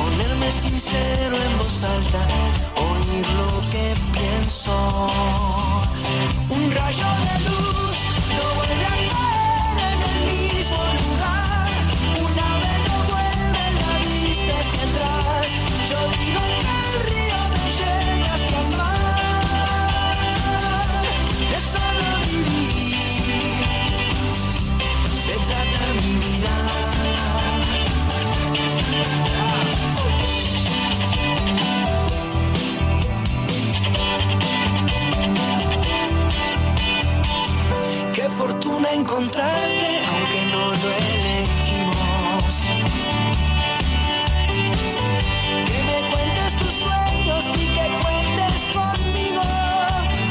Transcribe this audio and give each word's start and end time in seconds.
ponerme 0.00 0.50
sincero 0.50 1.36
en 1.46 1.58
voz 1.58 1.84
alta, 1.96 2.22
oír 2.88 3.26
lo 3.40 3.50
que 3.72 3.86
pienso. 4.16 4.74
Un 6.56 6.72
rayo 6.72 7.08
de 7.24 7.34
luz 7.46 7.98
no 8.36 8.44
vuelve 8.56 8.79
fortuna 38.80 38.92
encontrarte, 38.94 40.00
aunque 40.10 40.46
no 40.52 40.70
lo 40.70 40.88
elegimos. 40.98 42.54
Que 45.66 45.78
me 45.84 45.98
cuentes 46.10 46.56
tus 46.58 46.72
sueños 46.72 47.44
y 47.56 47.66
que 47.74 47.86
cuentes 48.02 48.70
conmigo, 48.72 49.42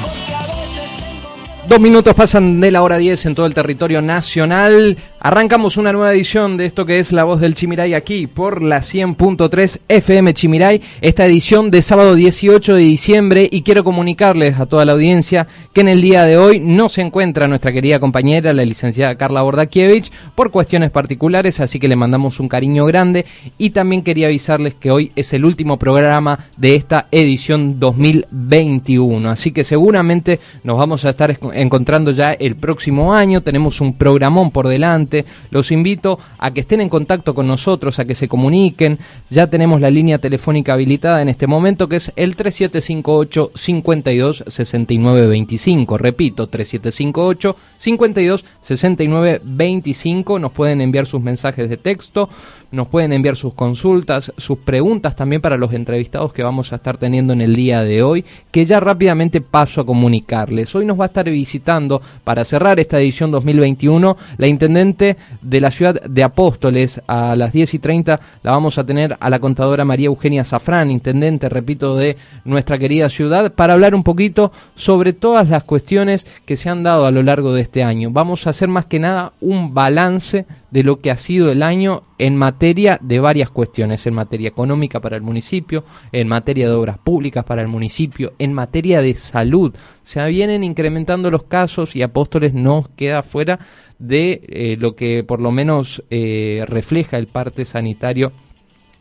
porque 0.02 0.34
a 0.34 0.42
veces 0.56 0.90
tengo 0.98 1.68
Dos 1.68 1.80
minutos 1.80 2.16
pasan 2.16 2.60
de 2.60 2.72
la 2.72 2.82
hora 2.82 2.98
10 2.98 3.26
en 3.28 3.36
todo 3.36 3.46
el 3.46 3.54
territorio 3.54 4.02
nacional. 4.02 4.98
Arrancamos 5.22 5.76
una 5.76 5.92
nueva 5.92 6.14
edición 6.14 6.56
de 6.56 6.66
esto 6.66 6.86
que 6.86 7.00
es 7.00 7.12
La 7.12 7.26
Voz 7.26 7.42
del 7.42 7.54
Chimiray 7.54 7.94
aquí 7.94 8.26
por 8.26 8.62
la 8.62 8.80
100.3 8.80 9.82
FM 9.90 10.34
Chimiray, 10.34 10.82
esta 11.02 11.26
edición 11.26 11.72
de 11.72 11.82
sábado 11.82 12.16
18 12.16 12.76
de 12.76 12.82
diciembre 12.82 13.50
y 13.52 13.64
quiero 13.64 13.84
comunicarles 13.84 14.62
a 14.62 14.66
toda 14.66 14.86
la 14.86 14.94
audiencia 14.94 15.46
que 15.74 15.82
en 15.82 15.90
el 15.90 16.02
día 16.02 16.24
de 16.24 16.38
hoy 16.38 16.62
no 16.62 16.88
se 16.88 17.02
encuentra 17.02 17.50
nuestra 17.50 17.74
querida 17.74 18.00
compañera, 18.00 18.54
la 18.54 18.64
licenciada 18.64 19.16
Carla 19.16 19.42
Bordakiewicz, 19.42 20.10
por 20.36 20.52
cuestiones 20.52 20.90
particulares, 20.90 21.60
así 21.60 21.80
que 21.80 21.90
le 21.90 21.98
mandamos 21.98 22.40
un 22.40 22.48
cariño 22.48 22.86
grande. 22.86 23.26
Y 23.58 23.72
también 23.72 24.04
quería 24.04 24.28
avisarles 24.28 24.74
que 24.74 24.90
hoy 24.90 25.12
es 25.18 25.34
el 25.34 25.44
último 25.44 25.78
programa 25.78 26.40
de 26.56 26.76
esta 26.76 27.08
edición 27.12 27.78
2021, 27.78 29.30
así 29.30 29.52
que 29.52 29.66
seguramente 29.66 30.40
nos 30.64 30.78
vamos 30.78 31.04
a 31.04 31.10
estar 31.10 31.38
encontrando 31.54 32.12
ya 32.12 32.32
el 32.32 32.56
próximo 32.56 33.14
año, 33.14 33.42
tenemos 33.42 33.82
un 33.82 33.96
programón 33.96 34.52
por 34.52 34.70
delante, 34.70 35.09
los 35.52 35.72
invito 35.72 36.20
a 36.38 36.52
que 36.52 36.62
estén 36.62 36.82
en 36.82 36.90
contacto 36.90 37.34
con 37.34 37.48
nosotros, 37.48 38.00
a 38.00 38.06
que 38.06 38.16
se 38.16 38.28
comuniquen. 38.28 39.00
Ya 39.30 39.48
tenemos 39.48 39.82
la 39.82 39.90
línea 39.90 40.20
telefónica 40.20 40.74
habilitada 40.74 41.22
en 41.22 41.30
este 41.30 41.48
momento 41.48 41.90
que 41.90 41.98
es 41.98 42.12
el 42.16 42.36
3758 42.36 43.52
52 43.56 44.44
69 44.48 45.28
25. 45.28 45.98
Repito, 45.98 46.48
3758 46.48 47.56
52 47.78 48.46
69 48.62 49.42
25. 49.44 50.40
Nos 50.40 50.52
pueden 50.52 50.82
enviar 50.82 51.06
sus 51.06 51.22
mensajes 51.22 51.70
de 51.70 51.78
texto, 51.78 52.30
nos 52.72 52.88
pueden 52.88 53.14
enviar 53.14 53.36
sus 53.36 53.54
consultas, 53.54 54.32
sus 54.38 54.60
preguntas 54.60 55.16
también 55.16 55.42
para 55.42 55.58
los 55.58 55.74
entrevistados 55.74 56.34
que 56.34 56.44
vamos 56.44 56.72
a 56.72 56.76
estar 56.76 56.98
teniendo 56.98 57.34
en 57.34 57.42
el 57.42 57.56
día 57.56 57.84
de 57.84 58.04
hoy, 58.04 58.26
que 58.52 58.66
ya 58.66 58.80
rápidamente 58.80 59.42
paso 59.42 59.82
a 59.82 59.86
comunicarles. 59.86 60.74
Hoy 60.76 60.86
nos 60.86 61.00
va 61.00 61.06
a 61.06 61.08
estar 61.08 61.30
visitando 61.30 62.02
para 62.24 62.46
cerrar 62.46 62.80
esta 62.80 63.00
edición 63.00 63.32
2021 63.32 64.18
la 64.38 64.48
intendente 64.48 65.18
de 65.42 65.62
la 65.62 65.72
ciudad 65.72 66.02
de 66.02 66.24
Apóstoles. 66.24 67.02
A 67.08 67.36
las 67.36 67.54
10 67.54 67.74
y 67.74 67.80
30 67.80 68.20
la 68.44 68.52
vamos 68.52 68.78
a 68.78 68.86
tener 68.86 69.18
a 69.20 69.30
la 69.30 69.40
contadora 69.40 69.86
María 69.86 70.08
Eugenia 70.08 70.44
Zafrán, 70.44 70.92
intendente, 70.92 71.50
repito, 71.50 71.96
de 71.96 72.18
nuestra 72.46 72.78
querida 72.78 73.10
ciudad, 73.10 73.52
para 73.52 73.74
hablar 73.74 73.96
un 73.96 74.04
poquito 74.04 74.52
sobre 74.76 75.14
todas 75.14 75.50
las 75.50 75.64
cuestiones 75.64 76.28
que 76.46 76.58
se 76.58 76.70
han 76.70 76.84
dado 76.84 77.06
a 77.06 77.12
lo 77.12 77.24
largo 77.24 77.54
de 77.54 77.62
este 77.62 77.84
año. 77.84 78.12
Vamos 78.12 78.46
a 78.46 78.52
hacer 78.52 78.68
más 78.68 78.86
que 78.86 79.00
nada 79.00 79.34
un 79.42 79.74
balance 79.74 80.46
de 80.72 80.84
lo 80.84 81.00
que 81.00 81.12
ha 81.12 81.18
sido 81.18 81.52
el 81.52 81.64
año 81.64 82.04
en 82.18 82.36
materia 82.36 83.00
de 83.02 83.20
varias 83.20 83.50
cuestiones, 83.50 84.06
en 84.06 84.14
materia 84.14 84.50
económica 84.50 85.00
para 85.00 85.16
el 85.16 85.22
municipio, 85.22 85.84
en 86.12 86.28
materia 86.28 86.68
de 86.68 86.76
obras 86.76 86.98
públicas 86.98 87.44
para 87.46 87.62
el 87.62 87.68
municipio, 87.68 88.34
en 88.40 88.54
materia 88.54 89.02
de 89.02 89.16
salud. 89.16 89.74
Se 90.04 90.26
vienen 90.28 90.64
incrementando 90.64 91.32
los 91.32 91.44
casos 91.44 91.96
y 91.96 92.02
Apóstoles 92.02 92.54
no 92.54 92.90
queda 92.96 93.24
fuera 93.24 93.60
de 93.98 94.42
eh, 94.48 94.78
lo 94.80 94.96
que 94.96 95.24
por 95.24 95.42
lo 95.42 95.52
menos 95.52 96.04
eh, 96.10 96.64
refleja 96.68 97.18
el 97.18 97.28
parte 97.28 97.66
sanitario 97.66 98.32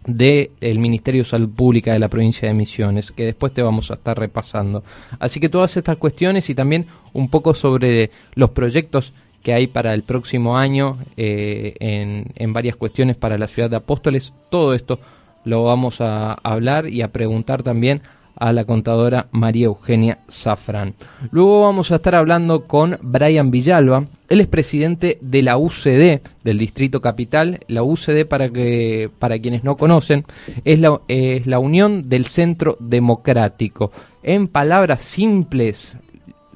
del 0.07 0.79
Ministerio 0.79 1.23
de 1.23 1.29
Salud 1.29 1.51
Pública 1.51 1.93
de 1.93 1.99
la 1.99 2.09
provincia 2.09 2.49
de 2.49 2.55
Misiones, 2.55 3.13
que 3.13 3.27
después 3.27 3.53
te 3.53 3.63
vamos 3.63 3.91
a 3.91 3.95
estar 3.95 4.19
repasando. 4.19 4.83
Así 5.19 5.39
que 5.39 5.49
todas 5.49 5.77
estas 5.77 5.99
cuestiones 5.99 6.49
y 6.49 6.55
también 6.55 6.87
un 7.13 7.29
poco 7.29 7.55
sobre 7.55 8.11
los 8.35 8.51
proyectos 8.51 9.13
que 9.43 9.53
hay 9.53 9.67
para 9.67 9.95
el 9.95 10.03
próximo 10.03 10.59
año 10.59 10.99
eh, 11.17 11.75
en, 11.81 12.27
en, 12.35 12.53
varias 12.53 12.77
cuestiones 12.77 13.17
para 13.17 13.39
la 13.39 13.47
ciudad 13.47 13.71
de 13.71 13.77
Apóstoles. 13.77 14.33
Todo 14.51 14.75
esto 14.75 14.99
lo 15.45 15.65
vamos 15.65 16.01
a 16.01 16.35
hablar 16.43 16.89
y 16.89 17.03
a 17.03 17.13
preguntar 17.13 17.63
también 17.63 18.03
a 18.39 18.53
la 18.53 18.65
contadora 18.65 19.27
María 19.33 19.67
Eugenia 19.67 20.19
Zafran. 20.31 20.95
Luego 21.31 21.63
vamos 21.63 21.91
a 21.91 21.97
estar 21.97 22.15
hablando 22.15 22.65
con 22.65 22.97
Brian 23.03 23.51
Villalba. 23.51 24.07
Él 24.29 24.41
es 24.41 24.47
presidente 24.47 25.19
de 25.21 25.43
la 25.43 25.59
UCD 25.59 26.21
del 26.45 26.59
Distrito 26.59 27.01
Capital. 27.01 27.61
La 27.67 27.83
UCD, 27.83 28.27
para, 28.27 28.51
que, 28.51 29.11
para 29.19 29.39
quienes 29.39 29.65
no 29.65 29.77
conocen, 29.77 30.25
es 30.65 30.81
la, 30.81 31.01
es 31.09 31.47
la 31.47 31.59
Unión 31.59 32.09
del 32.09 32.27
Centro 32.27 32.77
Democrático. 32.79 33.91
En 34.23 34.47
palabras 34.47 35.03
simples, 35.03 35.95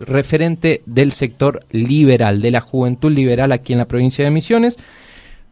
referente 0.03 0.83
del 0.87 1.13
sector 1.13 1.65
liberal, 1.71 2.41
de 2.41 2.51
la 2.51 2.61
juventud 2.61 3.11
liberal 3.11 3.53
aquí 3.53 3.73
en 3.73 3.79
la 3.79 3.87
provincia 3.87 4.25
de 4.25 4.31
Misiones. 4.31 4.78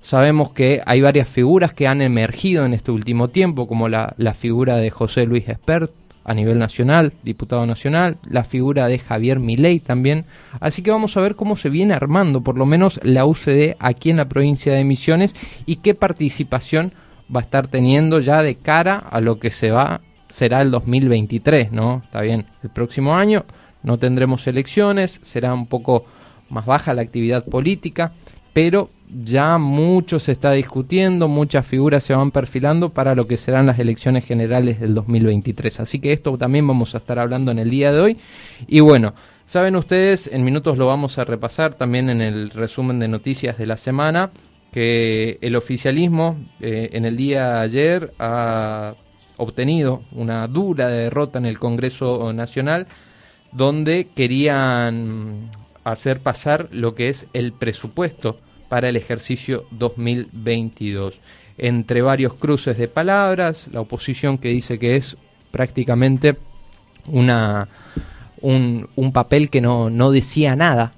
Sabemos 0.03 0.53
que 0.53 0.83
hay 0.87 1.01
varias 1.01 1.29
figuras 1.29 1.73
que 1.73 1.87
han 1.87 2.01
emergido 2.03 2.65
en 2.65 2.75
este 2.75 2.91
último 2.91 3.29
tiempo, 3.29 3.67
como 3.67 3.89
la, 3.89 4.15
la 4.17 4.35
figura 4.35 4.77
de 4.77 4.91
José 4.91 5.27
Luis 5.27 5.49
Espert 5.49 5.91
a 6.25 6.35
nivel 6.35 6.59
nacional, 6.59 7.13
diputado 7.23 7.67
nacional, 7.67 8.17
la 8.29 8.45
figura 8.45 8.87
de 8.89 8.99
Javier 8.99 9.41
Milei 9.41 9.81
también. 9.81 10.25
Así 10.61 10.83
que 10.83 10.91
vamos 10.91 11.17
a 11.17 11.21
ver 11.21 11.35
cómo 11.35 11.57
se 11.57 11.71
viene 11.71 11.95
armando 11.95 12.41
por 12.41 12.57
lo 12.57 12.67
menos 12.67 13.01
la 13.03 13.27
UCD 13.27 13.77
aquí 13.79 14.11
en 14.11 14.19
la 14.19 14.29
provincia 14.29 14.73
de 14.75 14.85
Misiones 14.85 15.35
y 15.67 15.77
qué 15.77 15.95
participación 15.95 16.93
va 17.35 17.41
a 17.41 17.43
estar 17.43 17.69
teniendo 17.69 18.21
ya 18.21 18.43
de 18.43 18.55
cara 18.55 18.97
a 18.97 19.21
lo 19.21 19.39
que 19.39 19.51
se 19.51 19.71
va 19.71 20.01
será 20.29 20.63
el 20.63 20.71
2023, 20.71 21.73
¿no? 21.73 22.03
Está 22.05 22.21
bien, 22.21 22.47
el 22.63 22.71
próximo 22.71 23.15
año 23.15 23.45
no 23.83 23.99
tendremos 23.99 24.47
elecciones, 24.47 25.21
será 25.23 25.55
un 25.55 25.67
poco 25.67 26.05
más 26.49 26.67
baja 26.67 26.95
la 26.95 27.03
actividad 27.03 27.45
política, 27.45 28.13
pero 28.53 28.91
ya 29.23 29.59
mucho 29.59 30.19
se 30.19 30.33
está 30.33 30.53
discutiendo, 30.53 31.29
muchas 31.29 31.67
figuras 31.67 32.05
se 32.05 32.15
van 32.15 32.31
perfilando 32.31 32.91
para 32.91 33.15
lo 33.15 33.27
que 33.27 33.39
serán 33.39 33.67
las 33.67 33.79
elecciones 33.79 34.25
generales 34.25 34.81
del 34.81 34.95
2023. 34.95 35.81
Así 35.81 35.99
que 35.99 36.13
esto 36.13 36.37
también 36.39 36.67
vamos 36.67 36.95
a 36.95 36.99
estar 36.99 37.19
hablando 37.19 37.51
en 37.51 37.59
el 37.59 37.71
día 37.71 37.93
de 37.93 38.01
hoy. 38.01 38.17
Y 38.69 38.81
bueno, 38.81 39.15
saben 39.47 39.77
ustedes, 39.77 40.29
en 40.33 40.45
minutos 40.45 40.79
lo 40.79 40.87
vamos 40.87 41.19
a 41.19 41.25
repasar 41.25 41.75
también 41.75 42.11
en 42.11 42.21
el 42.21 42.51
resumen 42.51 43.01
de 43.01 43.09
noticias 43.09 43.59
de 43.59 43.67
la 43.67 43.77
semana, 43.77 44.31
que 44.73 45.39
el 45.41 45.57
oficialismo 45.57 46.39
eh, 46.61 46.91
en 46.93 47.05
el 47.05 47.17
día 47.17 47.55
de 47.55 47.61
ayer 47.61 48.13
ha 48.21 48.95
obtenido 49.37 50.03
una 50.13 50.47
dura 50.47 50.89
derrota 50.89 51.39
en 51.39 51.47
el 51.47 51.59
Congreso 51.59 52.33
Nacional 52.33 52.87
donde 53.53 54.07
querían 54.15 55.51
hacer 55.85 56.21
pasar 56.21 56.69
lo 56.71 56.95
que 56.95 57.09
es 57.09 57.27
el 57.33 57.53
presupuesto 57.53 58.39
para 58.69 58.89
el 58.89 58.97
ejercicio 58.97 59.67
2022. 59.73 61.21
Entre 61.59 62.03
varios 62.03 62.35
cruces 62.35 62.79
de 62.79 62.89
palabras, 62.89 63.69
la 63.73 63.81
oposición 63.81 64.39
que 64.39 64.49
dice 64.49 64.79
que 64.79 64.97
es 64.97 65.17
prácticamente 65.51 66.37
una, 67.07 67.69
un, 68.41 69.13
papel 69.13 69.51
que 69.51 69.61
no, 69.61 69.91
no 69.91 70.11
decía 70.11 70.57
nada, 70.57 70.93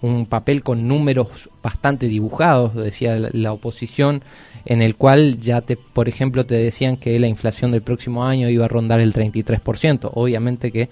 un 0.00 0.26
papel 0.26 0.62
con 0.62 0.86
números 0.86 1.48
bastante 1.62 2.06
dibujados, 2.06 2.74
decía 2.74 3.16
la, 3.16 3.52
oposición, 3.52 4.22
en 4.64 4.82
el 4.82 4.94
cual 4.96 5.40
ya, 5.40 5.60
te, 5.60 5.76
por 5.76 6.08
ejemplo, 6.08 6.46
te 6.46 6.54
decían 6.56 6.96
que 6.96 7.18
la 7.18 7.26
inflación 7.26 7.72
del 7.72 7.82
próximo 7.82 8.24
año 8.24 8.48
iba 8.48 8.66
a 8.66 8.68
rondar 8.68 9.00
el 9.00 9.12
33%. 9.12 10.10
Obviamente 10.12 10.70
que 10.70 10.88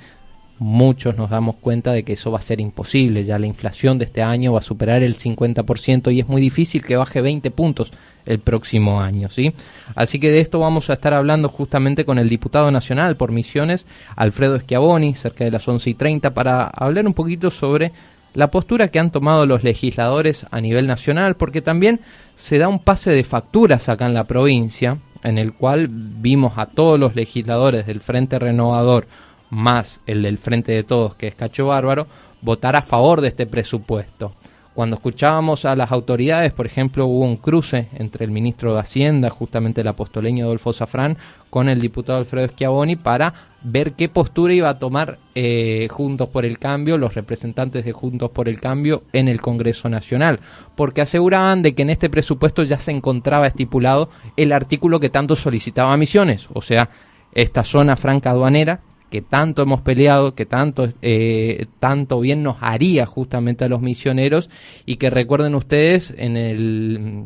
muchos 0.59 1.17
nos 1.17 1.31
damos 1.31 1.57
cuenta 1.57 1.93
de 1.93 2.03
que 2.03 2.15
eso 2.15 2.31
va 2.31 2.39
a 2.39 2.43
ser 2.43 2.61
imposible, 2.61 3.25
ya 3.25 3.39
la 3.39 3.47
inflación 3.47 3.99
de 3.99 4.07
este 4.07 4.23
año 4.23 4.53
va 4.53 4.61
a 4.61 4.63
superar 4.63 5.03
el 5.03 5.17
50% 5.17 6.13
y 6.13 6.21
es 6.21 6.29
muy 6.29 6.41
difícil 6.41 6.83
que 6.83 6.97
baje 6.97 7.21
20 7.21 7.51
puntos 7.51 7.93
el 8.25 8.39
próximo 8.39 9.01
año, 9.01 9.29
¿sí? 9.29 9.53
Así 9.95 10.19
que 10.19 10.31
de 10.31 10.41
esto 10.41 10.59
vamos 10.59 10.91
a 10.91 10.95
estar 10.95 11.15
hablando 11.15 11.49
justamente 11.49 12.05
con 12.05 12.19
el 12.19 12.29
diputado 12.29 12.71
nacional 12.71 13.17
por 13.17 13.33
Misiones, 13.33 13.87
Alfredo 14.17 14.59
Schiavoni, 14.59 15.15
cerca 15.15 15.45
de 15.45 15.51
las 15.51 15.67
11 15.67 15.91
y 15.91 15.95
30, 15.95 16.35
para 16.35 16.65
hablar 16.65 17.07
un 17.07 17.15
poquito 17.15 17.51
sobre 17.51 17.93
la 18.35 18.51
postura 18.51 18.89
que 18.89 18.99
han 18.99 19.11
tomado 19.11 19.47
los 19.47 19.63
legisladores 19.63 20.47
a 20.51 20.61
nivel 20.61 20.87
nacional, 20.87 21.37
porque 21.37 21.63
también 21.63 22.01
se 22.35 22.59
da 22.59 22.69
un 22.69 22.81
pase 22.81 23.11
de 23.11 23.25
facturas 23.25 23.89
acá 23.89 24.07
en 24.07 24.15
la 24.15 24.25
provincia, 24.25 24.99
en 25.23 25.39
el 25.39 25.53
cual 25.53 25.89
vimos 25.91 26.55
a 26.57 26.67
todos 26.67 27.01
los 27.01 27.15
legisladores 27.15 27.87
del 27.87 28.01
Frente 28.01 28.39
Renovador, 28.39 29.07
más 29.51 30.01
el 30.07 30.23
del 30.23 30.39
Frente 30.39 30.73
de 30.73 30.83
Todos, 30.83 31.15
que 31.15 31.29
es 31.29 31.35
Cacho 31.35 31.67
Bárbaro, 31.67 32.07
votar 32.43 32.77
a 32.77 32.83
favor 32.83 33.21
de 33.21 33.29
este 33.29 33.47
presupuesto. 33.47 34.33
Cuando 34.77 34.97
escuchábamos 34.97 35.65
a 35.65 35.75
las 35.75 35.91
autoridades, 35.91 36.53
por 36.53 36.67
ejemplo, 36.67 37.07
hubo 37.07 37.25
un 37.25 37.39
cruce 37.39 37.89
entre 37.95 38.27
el 38.27 38.31
ministro 38.31 38.75
de 38.75 38.81
Hacienda, 38.81 39.31
justamente 39.31 39.81
el 39.81 39.89
apostoleño 39.89 40.45
Adolfo 40.45 40.75
Zafrán, 40.75 41.17
con 41.49 41.71
el 41.71 41.81
diputado 41.81 42.19
Alfredo 42.19 42.49
Schiavoni 42.49 42.95
para 42.95 43.33
ver 43.63 43.93
qué 43.93 44.11
postura 44.11 44.53
iba 44.53 44.69
a 44.69 44.79
tomar 44.79 45.17
eh, 45.35 45.89
Juntos 45.91 46.29
por 46.29 46.45
el 46.45 46.59
Cambio, 46.59 46.99
los 46.99 47.15
representantes 47.15 47.87
de 47.87 47.93
Juntos 47.93 48.31
por 48.33 48.51
el 48.51 48.61
Cambio 48.61 49.05
en 49.15 49.29
el 49.29 49.41
Congreso 49.41 49.89
Nacional, 49.89 50.41
porque 50.75 51.01
aseguraban 51.01 51.63
de 51.63 51.75
que 51.75 51.81
en 51.81 51.89
este 51.89 52.11
presupuesto 52.11 52.63
ya 52.63 52.79
se 52.79 52.91
encontraba 52.91 53.47
estipulado 53.47 54.11
el 54.37 54.53
artículo 54.53 55.01
que 55.01 55.09
tanto 55.09 55.37
solicitaba 55.37 55.97
Misiones, 55.97 56.49
o 56.53 56.61
sea, 56.61 56.91
esta 57.33 57.65
zona 57.65 57.97
franca 57.97 58.33
aduanera 58.33 58.83
que 59.11 59.23
tanto 59.23 59.63
hemos 59.63 59.81
peleado, 59.83 60.35
que 60.35 60.47
tanto, 60.47 60.89
eh, 61.03 61.67
tanto 61.79 62.21
bien 62.21 62.43
nos 62.43 62.57
haría 62.61 63.07
justamente 63.07 63.65
a 63.65 63.69
los 63.69 63.81
misioneros 63.81 64.51
y 64.85 64.97
que 64.97 65.11
recuerden 65.11 65.55
ustedes 65.55 66.13
en 66.17 66.37
el 66.37 67.25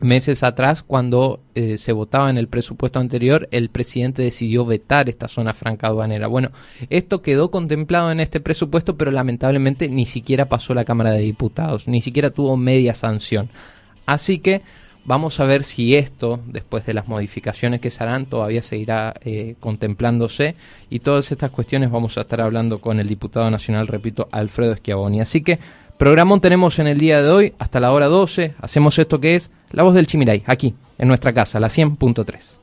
meses 0.00 0.42
atrás 0.42 0.82
cuando 0.82 1.40
eh, 1.54 1.78
se 1.78 1.92
votaba 1.92 2.28
en 2.28 2.36
el 2.36 2.48
presupuesto 2.48 2.98
anterior 2.98 3.48
el 3.52 3.68
presidente 3.68 4.22
decidió 4.22 4.66
vetar 4.66 5.08
esta 5.08 5.28
zona 5.28 5.54
franca 5.54 5.86
aduanera. 5.86 6.26
Bueno 6.26 6.50
esto 6.90 7.22
quedó 7.22 7.52
contemplado 7.52 8.10
en 8.10 8.18
este 8.18 8.40
presupuesto 8.40 8.96
pero 8.96 9.12
lamentablemente 9.12 9.88
ni 9.88 10.06
siquiera 10.06 10.48
pasó 10.48 10.74
la 10.74 10.84
cámara 10.84 11.12
de 11.12 11.20
diputados 11.20 11.86
ni 11.86 12.02
siquiera 12.02 12.30
tuvo 12.30 12.56
media 12.56 12.96
sanción. 12.96 13.48
Así 14.04 14.40
que 14.40 14.62
Vamos 15.04 15.40
a 15.40 15.44
ver 15.44 15.64
si 15.64 15.96
esto, 15.96 16.38
después 16.46 16.86
de 16.86 16.94
las 16.94 17.08
modificaciones 17.08 17.80
que 17.80 17.90
se 17.90 18.02
harán, 18.04 18.26
todavía 18.26 18.62
seguirá 18.62 19.14
eh, 19.24 19.56
contemplándose 19.58 20.54
y 20.90 21.00
todas 21.00 21.32
estas 21.32 21.50
cuestiones 21.50 21.90
vamos 21.90 22.16
a 22.16 22.20
estar 22.20 22.40
hablando 22.40 22.80
con 22.80 23.00
el 23.00 23.08
diputado 23.08 23.50
nacional, 23.50 23.88
repito, 23.88 24.28
Alfredo 24.30 24.76
Schiavoni. 24.76 25.20
Así 25.20 25.42
que 25.42 25.58
programón 25.98 26.40
tenemos 26.40 26.78
en 26.78 26.86
el 26.86 26.98
día 26.98 27.20
de 27.20 27.30
hoy 27.30 27.54
hasta 27.58 27.80
la 27.80 27.90
hora 27.90 28.06
12. 28.06 28.54
Hacemos 28.60 28.96
esto 28.98 29.20
que 29.20 29.34
es 29.34 29.50
La 29.72 29.82
Voz 29.82 29.94
del 29.94 30.06
Chimiray, 30.06 30.44
aquí, 30.46 30.74
en 30.98 31.08
nuestra 31.08 31.32
casa, 31.32 31.58
la 31.58 31.68
100.3. 31.68 32.58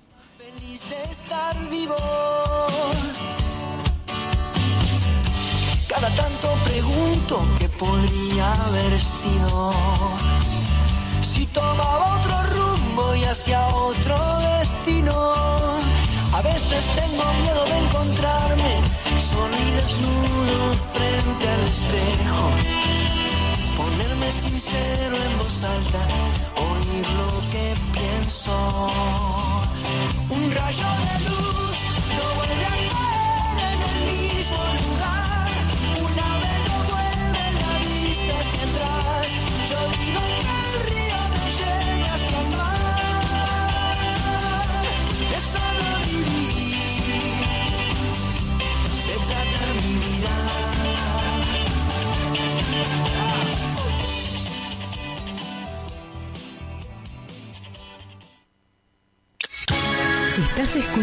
Cada 5.90 6.10
tanto 6.16 6.48
pregunto 6.64 7.42
podría 7.80 8.54
haber 8.54 9.00
sido 9.00 9.74
hacia 13.30 13.68
otro 13.68 14.16
destino. 14.58 15.14
A 16.34 16.42
veces 16.42 16.84
tengo 16.96 17.24
miedo 17.42 17.66
de 17.66 17.78
encontrarme 17.78 18.82
solo 19.20 19.56
y 19.56 19.72
desnudo 19.72 20.74
frente 20.94 21.50
al 21.50 21.64
espejo. 21.76 22.42
Ponerme 23.78 24.32
sincero 24.32 25.16
en 25.26 25.38
voz 25.38 25.64
alta, 25.64 26.02
oír 26.56 27.08
lo 27.20 27.30
que 27.52 27.74
pienso. 27.94 28.92
Un 30.30 30.52
rayo 30.52 30.88
de 31.00 31.30
luz 31.30 31.69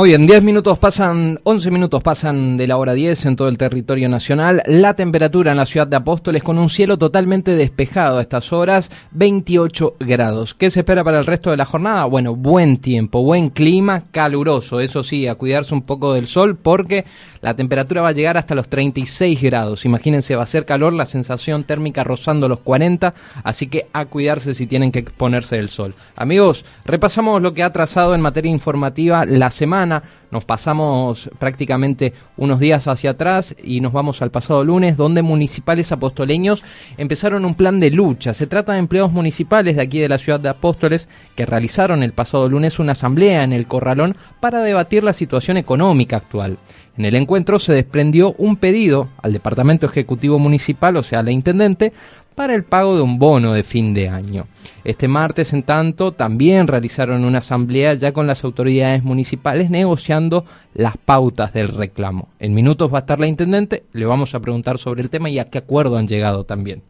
Muy 0.00 0.08
bien, 0.08 0.26
10 0.26 0.42
minutos 0.42 0.78
pasan, 0.78 1.38
11 1.42 1.70
minutos 1.70 2.02
pasan 2.02 2.56
de 2.56 2.66
la 2.66 2.78
hora 2.78 2.94
10 2.94 3.26
en 3.26 3.36
todo 3.36 3.48
el 3.48 3.58
territorio 3.58 4.08
nacional. 4.08 4.62
La 4.64 4.94
temperatura 4.94 5.50
en 5.50 5.58
la 5.58 5.66
ciudad 5.66 5.86
de 5.86 5.96
Apóstoles 5.96 6.42
con 6.42 6.58
un 6.58 6.70
cielo 6.70 6.96
totalmente 6.96 7.54
despejado 7.54 8.16
a 8.16 8.22
estas 8.22 8.50
horas, 8.50 8.90
28 9.10 9.96
grados. 10.00 10.54
¿Qué 10.54 10.70
se 10.70 10.80
espera 10.80 11.04
para 11.04 11.18
el 11.18 11.26
resto 11.26 11.50
de 11.50 11.58
la 11.58 11.66
jornada? 11.66 12.06
Bueno, 12.06 12.34
buen 12.34 12.78
tiempo, 12.78 13.22
buen 13.22 13.50
clima, 13.50 14.04
caluroso. 14.10 14.80
Eso 14.80 15.02
sí, 15.02 15.28
a 15.28 15.34
cuidarse 15.34 15.74
un 15.74 15.82
poco 15.82 16.14
del 16.14 16.28
sol 16.28 16.56
porque 16.56 17.04
la 17.42 17.54
temperatura 17.54 18.00
va 18.00 18.08
a 18.08 18.12
llegar 18.12 18.38
hasta 18.38 18.54
los 18.54 18.70
36 18.70 19.42
grados. 19.42 19.84
Imagínense, 19.84 20.34
va 20.34 20.44
a 20.44 20.46
ser 20.46 20.64
calor, 20.64 20.94
la 20.94 21.04
sensación 21.04 21.64
térmica 21.64 22.04
rozando 22.04 22.48
los 22.48 22.60
40, 22.60 23.12
así 23.44 23.66
que 23.66 23.88
a 23.92 24.06
cuidarse 24.06 24.54
si 24.54 24.66
tienen 24.66 24.92
que 24.92 25.00
exponerse 25.00 25.56
del 25.56 25.68
sol. 25.68 25.94
Amigos, 26.16 26.64
repasamos 26.86 27.42
lo 27.42 27.52
que 27.52 27.62
ha 27.62 27.74
trazado 27.74 28.14
en 28.14 28.22
materia 28.22 28.50
informativa 28.50 29.26
la 29.26 29.50
semana 29.50 29.89
nos 30.30 30.44
pasamos 30.44 31.30
prácticamente 31.38 32.12
unos 32.36 32.60
días 32.60 32.88
hacia 32.88 33.10
atrás 33.10 33.54
y 33.62 33.80
nos 33.80 33.92
vamos 33.92 34.22
al 34.22 34.30
pasado 34.30 34.64
lunes, 34.64 34.96
donde 34.96 35.22
municipales 35.22 35.92
apostoleños 35.92 36.62
empezaron 36.96 37.44
un 37.44 37.54
plan 37.54 37.80
de 37.80 37.90
lucha. 37.90 38.34
Se 38.34 38.46
trata 38.46 38.72
de 38.72 38.78
empleados 38.78 39.12
municipales 39.12 39.76
de 39.76 39.82
aquí 39.82 39.98
de 39.98 40.08
la 40.08 40.18
ciudad 40.18 40.40
de 40.40 40.48
Apóstoles 40.48 41.08
que 41.34 41.46
realizaron 41.46 42.02
el 42.02 42.12
pasado 42.12 42.48
lunes 42.48 42.78
una 42.78 42.92
asamblea 42.92 43.44
en 43.44 43.52
el 43.52 43.66
Corralón 43.66 44.16
para 44.40 44.62
debatir 44.62 45.04
la 45.04 45.12
situación 45.12 45.56
económica 45.56 46.16
actual. 46.16 46.58
En 46.96 47.06
el 47.06 47.14
encuentro 47.14 47.58
se 47.58 47.72
desprendió 47.72 48.34
un 48.36 48.56
pedido 48.56 49.08
al 49.22 49.32
Departamento 49.32 49.86
Ejecutivo 49.86 50.38
Municipal, 50.38 50.96
o 50.96 51.02
sea, 51.02 51.22
la 51.22 51.30
Intendente, 51.30 51.94
para 52.34 52.54
el 52.54 52.64
pago 52.64 52.96
de 52.96 53.02
un 53.02 53.18
bono 53.18 53.52
de 53.52 53.62
fin 53.62 53.94
de 53.94 54.08
año. 54.08 54.46
Este 54.84 55.08
martes, 55.08 55.52
en 55.52 55.62
tanto, 55.62 56.12
también 56.12 56.66
realizaron 56.66 57.24
una 57.24 57.38
asamblea 57.38 57.94
ya 57.94 58.12
con 58.12 58.26
las 58.26 58.44
autoridades 58.44 59.04
municipales 59.04 59.70
negociando 59.70 60.44
las 60.74 60.96
pautas 60.96 61.52
del 61.52 61.68
reclamo. 61.68 62.28
En 62.38 62.54
minutos 62.54 62.92
va 62.92 62.98
a 62.98 63.00
estar 63.00 63.20
la 63.20 63.26
intendente, 63.26 63.84
le 63.92 64.06
vamos 64.06 64.34
a 64.34 64.40
preguntar 64.40 64.78
sobre 64.78 65.02
el 65.02 65.10
tema 65.10 65.28
y 65.28 65.38
a 65.38 65.46
qué 65.46 65.58
acuerdo 65.58 65.98
han 65.98 66.08
llegado 66.08 66.44
también. 66.44 66.82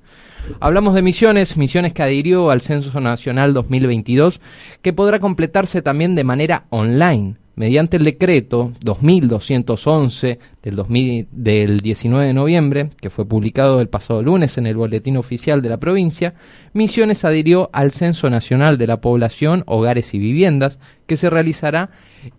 Hablamos 0.61 0.95
de 0.95 1.03
Misiones, 1.03 1.57
Misiones 1.57 1.93
que 1.93 2.03
adhirió 2.03 2.51
al 2.51 2.61
Censo 2.61 3.01
Nacional 3.01 3.53
2022, 3.55 4.41
que 4.83 4.93
podrá 4.93 5.19
completarse 5.19 5.83
también 5.83 6.15
de 6.15 6.25
manera 6.25 6.65
online 6.71 7.37
mediante 7.61 7.99
el 7.99 8.05
decreto 8.05 8.73
2211 8.81 10.39
del, 10.63 11.27
del 11.31 11.81
19 11.81 12.27
de 12.29 12.33
noviembre, 12.33 12.89
que 13.03 13.11
fue 13.11 13.27
publicado 13.27 13.83
el 13.83 13.89
pasado 13.91 14.23
lunes 14.23 14.57
en 14.57 14.67
el 14.67 14.77
Boletín 14.77 15.19
Oficial 15.19 15.61
de 15.61 15.69
la 15.69 15.77
provincia, 15.77 16.33
Misiones 16.73 17.23
adhirió 17.27 17.69
al 17.75 17.93
Censo 17.93 18.31
Nacional 18.31 18.79
de 18.79 18.87
la 18.87 19.03
Población, 19.03 19.63
Hogares 19.67 20.15
y 20.15 20.19
Viviendas, 20.19 20.79
que 21.07 21.19
se 21.19 21.29
realizará 21.29 21.91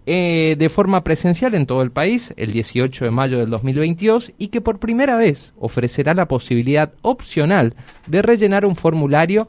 eh, 0.07 0.55
de 0.57 0.69
forma 0.69 1.03
presencial 1.03 1.53
en 1.53 1.67
todo 1.67 1.83
el 1.83 1.91
país 1.91 2.33
el 2.35 2.51
18 2.51 3.05
de 3.05 3.11
mayo 3.11 3.37
del 3.37 3.51
2022 3.51 4.31
y 4.39 4.47
que 4.47 4.59
por 4.59 4.79
primera 4.79 5.17
vez 5.17 5.53
ofrecerá 5.59 6.15
la 6.15 6.27
posibilidad 6.27 6.93
opcional 7.03 7.75
de 8.07 8.23
rellenar 8.23 8.65
un 8.65 8.75
formulario 8.75 9.47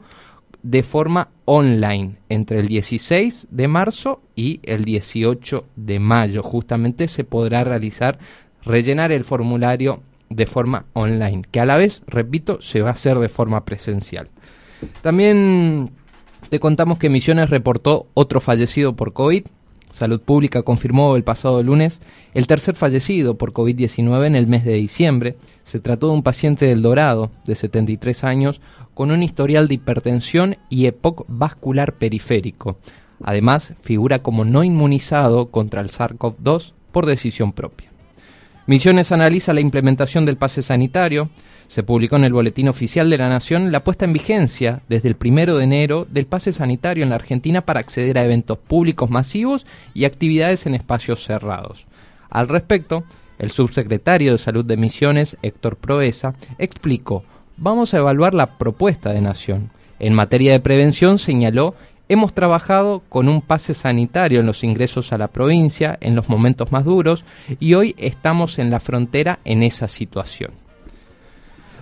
de 0.63 0.81
forma 0.81 1.29
online 1.45 2.15
entre 2.29 2.59
el 2.59 2.67
16 2.67 3.47
de 3.51 3.67
marzo 3.67 4.21
y 4.35 4.61
el 4.63 4.85
18 4.85 5.65
de 5.75 5.99
mayo. 5.99 6.41
Justamente 6.41 7.07
se 7.07 7.23
podrá 7.23 7.63
realizar, 7.63 8.17
rellenar 8.63 9.11
el 9.11 9.25
formulario 9.25 10.01
de 10.29 10.47
forma 10.47 10.85
online, 10.93 11.43
que 11.51 11.59
a 11.59 11.65
la 11.65 11.77
vez, 11.77 12.01
repito, 12.07 12.61
se 12.61 12.81
va 12.81 12.89
a 12.89 12.93
hacer 12.93 13.19
de 13.19 13.29
forma 13.29 13.65
presencial. 13.65 14.29
También 15.01 15.91
te 16.49 16.59
contamos 16.59 16.97
que 16.97 17.09
Misiones 17.09 17.49
reportó 17.49 18.07
otro 18.13 18.39
fallecido 18.39 18.95
por 18.95 19.13
COVID, 19.13 19.45
Salud 19.93 20.19
Pública 20.19 20.63
confirmó 20.63 21.15
el 21.15 21.23
pasado 21.23 21.61
lunes 21.61 22.01
el 22.33 22.47
tercer 22.47 22.73
fallecido 22.73 23.37
por 23.37 23.53
COVID-19 23.53 24.25
en 24.25 24.35
el 24.35 24.47
mes 24.47 24.65
de 24.65 24.73
diciembre. 24.73 25.37
Se 25.63 25.79
trató 25.79 26.07
de 26.07 26.13
un 26.13 26.23
paciente 26.23 26.65
del 26.65 26.81
Dorado, 26.81 27.29
de 27.45 27.53
73 27.53 28.23
años, 28.23 28.59
con 28.95 29.11
un 29.11 29.21
historial 29.21 29.67
de 29.67 29.75
hipertensión 29.75 30.57
y 30.67 30.87
EPOC 30.87 31.25
vascular 31.27 31.93
periférico. 31.93 32.77
Además, 33.21 33.75
figura 33.81 34.23
como 34.23 34.45
no 34.45 34.63
inmunizado 34.63 35.51
contra 35.51 35.81
el 35.81 35.89
SARS-CoV-2 35.89 36.73
por 36.91 37.05
decisión 37.05 37.53
propia. 37.53 37.92
Misiones 38.65 39.11
analiza 39.11 39.51
la 39.51 39.59
implementación 39.59 40.25
del 40.25 40.37
pase 40.37 40.61
sanitario, 40.61 41.29
se 41.67 41.83
publicó 41.83 42.15
en 42.15 42.23
el 42.23 42.31
Boletín 42.31 42.69
Oficial 42.69 43.09
de 43.09 43.17
la 43.17 43.27
Nación 43.27 43.73
la 43.73 43.83
puesta 43.83 44.05
en 44.05 44.13
vigencia 44.13 44.81
desde 44.87 45.09
el 45.09 45.17
primero 45.17 45.57
de 45.57 45.65
enero 45.65 46.07
del 46.09 46.27
pase 46.27 46.53
sanitario 46.53 47.03
en 47.03 47.09
la 47.09 47.15
Argentina 47.15 47.65
para 47.65 47.81
acceder 47.81 48.17
a 48.17 48.23
eventos 48.23 48.57
públicos 48.57 49.09
masivos 49.09 49.65
y 49.93 50.05
actividades 50.05 50.65
en 50.65 50.75
espacios 50.75 51.25
cerrados. 51.25 51.87
Al 52.29 52.47
respecto, 52.47 53.03
el 53.37 53.51
subsecretario 53.51 54.31
de 54.31 54.37
Salud 54.37 54.63
de 54.63 54.77
Misiones, 54.77 55.35
Héctor 55.41 55.75
Proeza, 55.75 56.35
explicó, 56.57 57.25
vamos 57.57 57.93
a 57.93 57.97
evaluar 57.97 58.33
la 58.33 58.57
propuesta 58.57 59.11
de 59.11 59.19
Nación. 59.19 59.71
En 59.99 60.13
materia 60.13 60.53
de 60.53 60.61
prevención 60.61 61.19
señaló 61.19 61.75
Hemos 62.13 62.33
trabajado 62.33 63.01
con 63.09 63.27
un 63.27 63.41
pase 63.41 63.73
sanitario 63.73 64.39
en 64.39 64.45
los 64.45 64.63
ingresos 64.63 65.11
a 65.13 65.17
la 65.17 65.29
provincia 65.29 65.97
en 65.99 66.13
los 66.15 66.29
momentos 66.29 66.71
más 66.71 66.85
duros 66.85 67.25
y 67.59 67.73
hoy 67.73 67.95
estamos 67.97 68.59
en 68.59 68.69
la 68.69 68.79
frontera 68.79 69.39
en 69.45 69.63
esa 69.63 69.87
situación. 69.87 70.51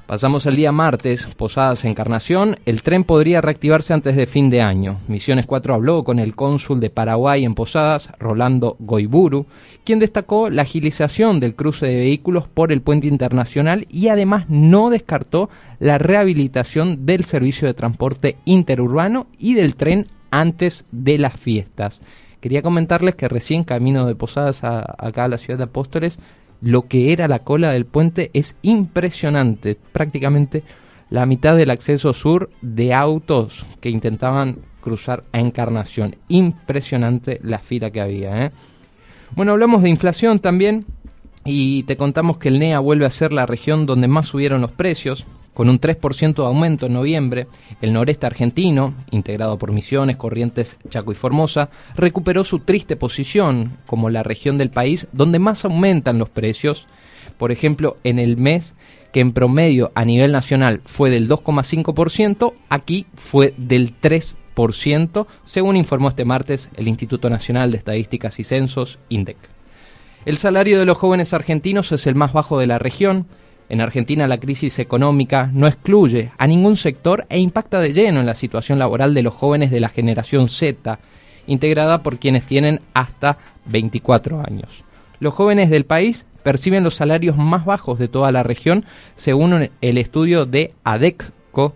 Pasamos 0.06 0.46
el 0.46 0.56
día 0.56 0.72
martes, 0.72 1.28
Posadas 1.36 1.84
Encarnación. 1.84 2.58
El 2.66 2.82
tren 2.82 3.04
podría 3.04 3.42
reactivarse 3.42 3.94
antes 3.94 4.16
de 4.16 4.26
fin 4.26 4.50
de 4.50 4.62
año. 4.62 5.02
Misiones 5.10 5.46
4 5.46 5.74
habló 5.74 6.06
con 6.06 6.18
el 6.18 6.34
cónsul 6.34 6.80
de 6.80 6.90
Paraguay 6.90 7.44
en 7.44 7.54
Posadas, 7.54 8.12
Rolando 8.18 8.78
Goiburu, 8.80 9.48
quien 9.84 10.00
destacó 10.00 10.50
la 10.50 10.62
agilización 10.62 11.42
del 11.42 11.56
cruce 11.56 11.88
de 11.88 11.96
vehículos 11.96 12.48
por 12.48 12.72
el 12.72 12.82
puente 12.82 13.08
internacional 13.08 13.86
y 13.90 14.08
además 14.08 14.46
no 14.48 14.90
descartó 14.90 15.50
la 15.80 15.98
rehabilitación 15.98 17.06
del 17.06 17.26
servicio 17.26 17.68
de 17.68 17.74
transporte 17.74 18.38
interurbano 18.46 19.28
y 19.38 19.56
del 19.56 19.76
tren 19.76 20.08
antes 20.32 20.86
de 20.92 21.18
las 21.18 21.40
fiestas. 21.40 22.02
Quería 22.40 22.64
comentarles 22.64 23.16
que 23.16 23.28
recién 23.28 23.64
camino 23.64 24.08
de 24.08 24.16
Posadas 24.16 24.64
acá 24.64 25.26
a 25.26 25.28
la 25.28 25.38
ciudad 25.38 25.60
de 25.60 25.66
Apóstoles 25.66 26.18
lo 26.62 26.88
que 26.88 27.12
era 27.12 27.28
la 27.28 27.40
cola 27.40 27.72
del 27.72 27.86
puente 27.86 28.30
es 28.34 28.56
impresionante. 28.62 29.78
Prácticamente 29.92 30.64
la 31.10 31.26
mitad 31.26 31.58
del 31.58 31.72
acceso 31.72 32.14
sur 32.14 32.50
de 32.62 32.94
autos 32.94 33.66
que 33.82 33.90
intentaban 33.90 34.60
cruzar 34.80 35.24
a 35.32 35.40
Encarnación. 35.40 36.16
Impresionante 36.28 37.40
la 37.44 37.60
fila 37.60 37.92
que 37.92 38.02
había. 38.02 38.46
¿eh? 38.46 38.52
Bueno, 39.36 39.52
hablamos 39.52 39.82
de 39.82 39.90
inflación 39.90 40.40
también 40.40 40.86
y 41.44 41.84
te 41.84 41.98
contamos 41.98 42.38
que 42.38 42.50
el 42.50 42.60
NEA 42.60 42.80
vuelve 42.80 43.06
a 43.06 43.10
ser 43.10 43.34
la 43.34 43.48
región 43.48 43.88
donde 43.88 44.08
más 44.08 44.28
subieron 44.28 44.62
los 44.62 44.72
precios 44.72 45.26
con 45.54 45.70
un 45.70 45.80
3% 45.80 46.36
de 46.36 46.46
aumento 46.46 46.86
en 46.86 46.94
noviembre, 46.94 47.48
el 47.82 47.94
noreste 47.94 48.26
argentino, 48.26 48.94
integrado 49.12 49.58
por 49.58 49.72
Misiones, 49.72 50.18
Corrientes, 50.18 50.78
Chaco 50.90 51.12
y 51.12 51.16
Formosa, 51.16 51.70
recuperó 51.96 52.44
su 52.44 52.60
triste 52.60 52.96
posición 52.96 53.78
como 53.86 54.10
la 54.10 54.24
región 54.24 54.58
del 54.58 54.70
país 54.70 55.08
donde 55.12 55.40
más 55.40 55.66
aumentan 55.66 56.20
los 56.20 56.30
precios. 56.30 56.88
Por 57.38 57.52
ejemplo, 57.52 57.98
en 58.04 58.20
el 58.20 58.38
mes 58.38 58.76
que 59.12 59.20
en 59.20 59.34
promedio 59.34 59.92
a 59.94 60.06
nivel 60.06 60.32
nacional 60.32 60.82
fue 60.86 61.10
del 61.10 61.28
2,5%, 61.28 62.54
aquí 62.70 63.08
fue 63.16 63.54
del 63.58 64.00
3%, 64.00 65.28
según 65.46 65.76
informó 65.76 66.10
este 66.10 66.26
martes 66.26 66.70
el 66.76 66.88
Instituto 66.88 67.30
Nacional 67.30 67.72
de 67.72 67.78
Estadísticas 67.78 68.40
y 68.40 68.44
Censos, 68.44 69.00
INDEC. 69.10 69.38
El 70.24 70.38
salario 70.38 70.80
de 70.80 70.86
los 70.86 70.98
jóvenes 70.98 71.34
argentinos 71.34 71.92
es 71.92 72.06
el 72.06 72.16
más 72.16 72.32
bajo 72.32 72.60
de 72.60 72.68
la 72.68 72.78
región, 72.78 73.28
en 73.72 73.80
Argentina 73.80 74.28
la 74.28 74.38
crisis 74.38 74.80
económica 74.80 75.50
no 75.54 75.66
excluye 75.66 76.32
a 76.38 76.46
ningún 76.46 76.76
sector 76.76 77.26
e 77.30 77.40
impacta 77.40 77.80
de 77.80 77.94
lleno 77.94 78.20
en 78.20 78.26
la 78.26 78.36
situación 78.36 78.80
laboral 78.80 79.14
de 79.14 79.24
los 79.24 79.34
jóvenes 79.34 79.72
de 79.72 79.80
la 79.80 79.88
generación 79.88 80.50
Z, 80.50 81.00
integrada 81.48 82.04
por 82.04 82.20
quienes 82.20 82.44
tienen 82.44 82.82
hasta 82.94 83.38
24 83.68 84.44
años. 84.46 84.84
Los 85.22 85.34
jóvenes 85.34 85.70
del 85.70 85.86
país 85.86 86.26
perciben 86.44 86.84
los 86.84 86.96
salarios 86.96 87.38
más 87.38 87.64
bajos 87.64 87.98
de 87.98 88.10
toda 88.10 88.34
la 88.34 88.44
región, 88.44 88.84
según 89.16 89.70
el 89.80 89.98
estudio 89.98 90.46
de 90.46 90.74
ADECCO, 90.84 91.74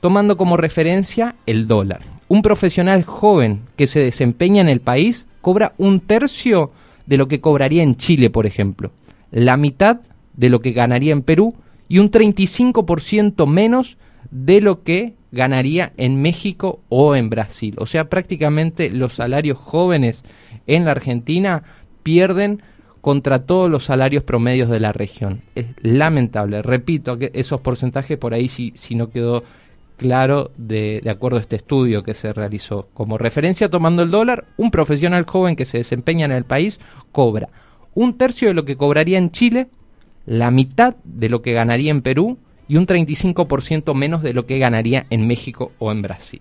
tomando 0.00 0.36
como 0.36 0.56
referencia 0.56 1.34
el 1.46 1.66
dólar. 1.66 2.02
Un 2.28 2.42
profesional 2.42 3.02
joven 3.02 3.62
que 3.74 3.88
se 3.88 3.98
desempeña 3.98 4.60
en 4.60 4.68
el 4.68 4.80
país 4.80 5.26
cobra 5.40 5.72
un 5.76 5.98
tercio 5.98 6.70
de 7.06 7.16
lo 7.16 7.26
que 7.26 7.40
cobraría 7.40 7.82
en 7.82 7.96
Chile, 7.96 8.30
por 8.30 8.46
ejemplo. 8.46 8.92
La 9.32 9.56
mitad 9.56 9.98
de 10.34 10.50
lo 10.50 10.60
que 10.60 10.72
ganaría 10.72 11.12
en 11.12 11.22
Perú 11.22 11.54
y 11.88 11.98
un 11.98 12.10
35% 12.10 13.46
menos 13.46 13.96
de 14.30 14.60
lo 14.60 14.82
que 14.82 15.14
ganaría 15.30 15.92
en 15.96 16.20
México 16.20 16.80
o 16.88 17.14
en 17.16 17.30
Brasil. 17.30 17.74
O 17.78 17.86
sea, 17.86 18.08
prácticamente 18.08 18.90
los 18.90 19.14
salarios 19.14 19.58
jóvenes 19.58 20.22
en 20.66 20.84
la 20.84 20.92
Argentina 20.92 21.62
pierden 22.02 22.62
contra 23.00 23.44
todos 23.46 23.70
los 23.70 23.84
salarios 23.84 24.22
promedios 24.22 24.70
de 24.70 24.80
la 24.80 24.92
región. 24.92 25.42
Es 25.54 25.66
lamentable. 25.82 26.62
Repito 26.62 27.18
que 27.18 27.30
esos 27.34 27.60
porcentajes 27.60 28.16
por 28.16 28.32
ahí 28.32 28.48
si, 28.48 28.72
si 28.74 28.94
no 28.94 29.10
quedó 29.10 29.42
claro 29.96 30.50
de, 30.56 31.00
de, 31.02 31.10
acuerdo 31.10 31.38
a 31.38 31.40
este 31.40 31.56
estudio 31.56 32.02
que 32.02 32.14
se 32.14 32.32
realizó. 32.32 32.88
Como 32.94 33.18
referencia, 33.18 33.68
tomando 33.68 34.02
el 34.02 34.10
dólar, 34.10 34.44
un 34.56 34.70
profesional 34.70 35.24
joven 35.26 35.56
que 35.56 35.64
se 35.64 35.78
desempeña 35.78 36.24
en 36.24 36.32
el 36.32 36.44
país 36.44 36.80
cobra 37.10 37.48
un 37.94 38.16
tercio 38.16 38.48
de 38.48 38.54
lo 38.54 38.64
que 38.64 38.76
cobraría 38.76 39.18
en 39.18 39.30
Chile, 39.30 39.68
la 40.26 40.50
mitad 40.50 40.96
de 41.04 41.28
lo 41.28 41.42
que 41.42 41.52
ganaría 41.52 41.90
en 41.90 42.02
Perú 42.02 42.38
y 42.68 42.76
un 42.76 42.86
35% 42.86 43.94
menos 43.94 44.22
de 44.22 44.32
lo 44.32 44.46
que 44.46 44.58
ganaría 44.58 45.06
en 45.10 45.26
México 45.26 45.72
o 45.78 45.92
en 45.92 46.02
Brasil. 46.02 46.40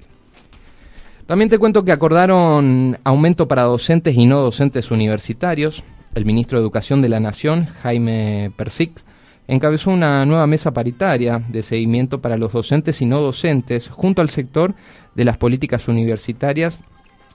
También 1.25 1.49
te 1.49 1.59
cuento 1.59 1.85
que 1.85 1.91
acordaron 1.91 2.99
aumento 3.03 3.47
para 3.47 3.63
docentes 3.63 4.15
y 4.15 4.25
no 4.25 4.41
docentes 4.41 4.91
universitarios. 4.91 5.83
El 6.13 6.25
ministro 6.25 6.59
de 6.59 6.63
Educación 6.63 7.01
de 7.01 7.09
la 7.09 7.19
Nación, 7.19 7.67
Jaime 7.81 8.51
Persix, 8.57 9.05
encabezó 9.47 9.91
una 9.91 10.25
nueva 10.25 10.47
mesa 10.47 10.71
paritaria 10.71 11.41
de 11.47 11.63
seguimiento 11.63 12.21
para 12.21 12.37
los 12.37 12.53
docentes 12.53 13.01
y 13.01 13.05
no 13.05 13.21
docentes 13.21 13.89
junto 13.89 14.21
al 14.21 14.29
sector 14.29 14.73
de 15.15 15.25
las 15.25 15.37
políticas 15.37 15.87
universitarias, 15.87 16.79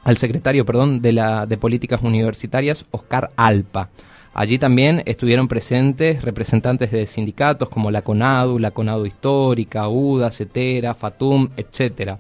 al 0.04 0.16
secretario, 0.16 0.64
perdón, 0.64 1.00
de 1.02 1.12
la 1.12 1.46
de 1.46 1.58
políticas 1.58 2.02
universitarias, 2.02 2.86
Oscar 2.90 3.30
Alpa. 3.36 3.90
Allí 4.38 4.58
también 4.58 5.02
estuvieron 5.06 5.48
presentes 5.48 6.20
representantes 6.20 6.90
de 6.90 7.06
sindicatos 7.06 7.70
como 7.70 7.90
la 7.90 8.02
CONADU, 8.02 8.58
la 8.58 8.70
CONADU 8.70 9.06
Histórica, 9.06 9.88
UDA, 9.88 10.30
CETERA, 10.30 10.92
FATUM, 10.92 11.48
etc. 11.56 12.18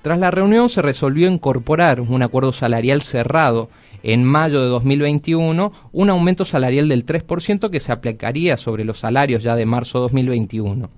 Tras 0.00 0.18
la 0.18 0.30
reunión 0.30 0.70
se 0.70 0.80
resolvió 0.80 1.30
incorporar 1.30 2.00
un 2.00 2.22
acuerdo 2.22 2.54
salarial 2.54 3.02
cerrado 3.02 3.68
en 4.02 4.24
mayo 4.24 4.62
de 4.62 4.68
2021 4.68 5.72
un 5.92 6.08
aumento 6.08 6.46
salarial 6.46 6.88
del 6.88 7.04
3% 7.04 7.68
que 7.68 7.80
se 7.80 7.92
aplicaría 7.92 8.56
sobre 8.56 8.86
los 8.86 9.00
salarios 9.00 9.42
ya 9.42 9.54
de 9.54 9.66
marzo 9.66 9.98
de 9.98 10.02
2021. 10.04 10.88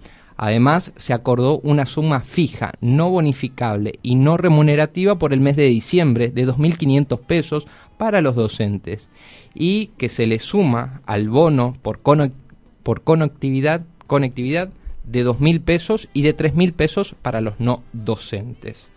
Además, 0.43 0.95
se 0.97 1.13
acordó 1.13 1.59
una 1.59 1.85
suma 1.85 2.21
fija, 2.21 2.73
no 2.81 3.11
bonificable 3.11 3.99
y 4.03 4.15
no 4.15 4.39
remunerativa 4.39 5.19
por 5.19 5.35
el 5.35 5.41
mes 5.41 5.55
de 5.55 5.69
diciembre 5.69 6.29
de 6.29 6.49
2.500 6.49 7.21
pesos 7.21 7.67
para 7.99 8.23
los 8.23 8.37
docentes 8.37 9.11
y 9.55 9.89
que 9.99 10.09
se 10.09 10.27
le 10.27 10.39
suma 10.39 11.03
al 11.05 11.29
bono 11.29 11.77
por, 11.83 12.01
por 12.01 13.03
conectividad, 13.03 13.83
conectividad 14.07 14.71
de 15.05 15.27
2.000 15.27 15.61
pesos 15.61 16.09
y 16.15 16.23
de 16.23 16.35
3.000 16.35 16.73
pesos 16.73 17.15
para 17.21 17.43
los 17.43 17.61
no 17.61 17.83
docentes. 17.93 18.91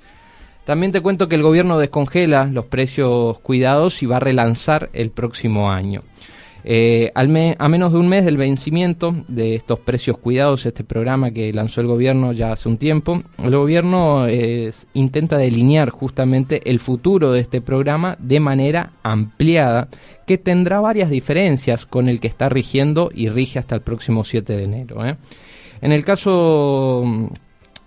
También 0.63 0.93
te 0.93 1.01
cuento 1.01 1.27
que 1.27 1.35
el 1.35 1.43
gobierno 1.43 1.77
descongela 1.77 2.45
los 2.45 2.67
precios 2.67 3.37
cuidados 3.39 4.01
y 4.01 4.05
va 4.05 4.15
a 4.15 4.21
relanzar 4.21 4.89
el 4.93 5.11
próximo 5.11 5.69
año. 5.69 6.03
Eh, 6.65 7.11
a 7.13 7.67
menos 7.67 7.91
de 7.91 7.99
un 7.99 8.07
mes 8.07 8.23
del 8.23 8.37
vencimiento 8.37 9.15
de 9.27 9.55
estos 9.55 9.79
precios 9.79 10.17
cuidados, 10.17 10.65
este 10.65 10.83
programa 10.83 11.31
que 11.31 11.51
lanzó 11.51 11.81
el 11.81 11.87
gobierno 11.87 12.31
ya 12.31 12.53
hace 12.53 12.69
un 12.69 12.77
tiempo, 12.77 13.21
el 13.37 13.55
gobierno 13.55 14.27
intenta 14.93 15.37
delinear 15.37 15.89
justamente 15.89 16.61
el 16.69 16.79
futuro 16.79 17.31
de 17.31 17.41
este 17.41 17.59
programa 17.59 18.17
de 18.19 18.39
manera 18.39 18.93
ampliada, 19.03 19.89
que 20.25 20.37
tendrá 20.37 20.79
varias 20.79 21.09
diferencias 21.09 21.85
con 21.85 22.09
el 22.09 22.19
que 22.19 22.27
está 22.27 22.49
rigiendo 22.49 23.11
y 23.13 23.29
rige 23.29 23.59
hasta 23.59 23.75
el 23.75 23.81
próximo 23.81 24.23
7 24.23 24.55
de 24.55 24.63
enero. 24.63 25.05
¿eh? 25.05 25.15
En 25.81 25.91
el 25.91 26.03
caso, 26.03 27.03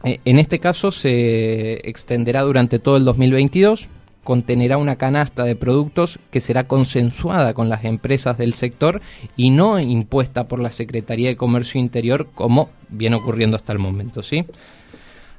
eh, 0.05 0.21
en 0.25 0.39
este 0.39 0.59
caso 0.59 0.93
se 0.93 1.89
extenderá 1.89 2.43
durante 2.43 2.79
todo 2.79 2.97
el 2.97 3.05
2022 3.05 3.89
contenerá 4.27 4.77
una 4.77 4.97
canasta 4.97 5.45
de 5.45 5.55
productos 5.55 6.19
que 6.33 6.41
será 6.41 6.67
consensuada 6.67 7.55
con 7.55 7.69
las 7.69 7.85
empresas 7.85 8.37
del 8.37 8.55
sector 8.55 9.01
y 9.37 9.51
no 9.51 9.79
impuesta 9.79 10.49
por 10.49 10.59
la 10.59 10.73
Secretaría 10.73 11.29
de 11.29 11.37
Comercio 11.37 11.81
Interior 11.81 12.29
como 12.35 12.69
viene 12.89 13.15
ocurriendo 13.15 13.57
hasta 13.57 13.73
el 13.73 13.79
momento, 13.79 14.25
¿sí? 14.25 14.45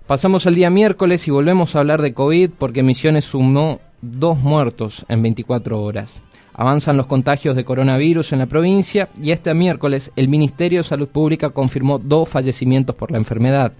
Pasamos 0.07 0.47
al 0.47 0.55
día 0.55 0.69
miércoles 0.69 1.27
y 1.27 1.31
volvemos 1.31 1.75
a 1.75 1.79
hablar 1.79 2.01
de 2.01 2.13
COVID 2.13 2.51
porque 2.57 2.81
Misiones 2.81 3.25
sumó 3.25 3.81
dos 4.01 4.39
muertos 4.39 5.05
en 5.09 5.21
24 5.21 5.81
horas. 5.81 6.21
Avanzan 6.53 6.95
los 6.95 7.07
contagios 7.07 7.57
de 7.57 7.65
coronavirus 7.65 8.31
en 8.31 8.39
la 8.39 8.45
provincia 8.45 9.09
y 9.21 9.31
este 9.31 9.53
miércoles 9.53 10.13
el 10.15 10.29
Ministerio 10.29 10.79
de 10.79 10.87
Salud 10.87 11.09
Pública 11.09 11.49
confirmó 11.49 11.99
dos 11.99 12.29
fallecimientos 12.29 12.95
por 12.95 13.11
la 13.11 13.17
enfermedad. 13.17 13.73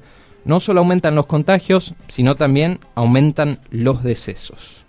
No 0.44 0.60
solo 0.60 0.82
aumentan 0.82 1.16
los 1.16 1.28
contagios, 1.28 1.96
sino 2.10 2.36
también 2.36 2.80
aumentan 2.94 3.60
los 3.70 4.04
decesos. 4.04 4.87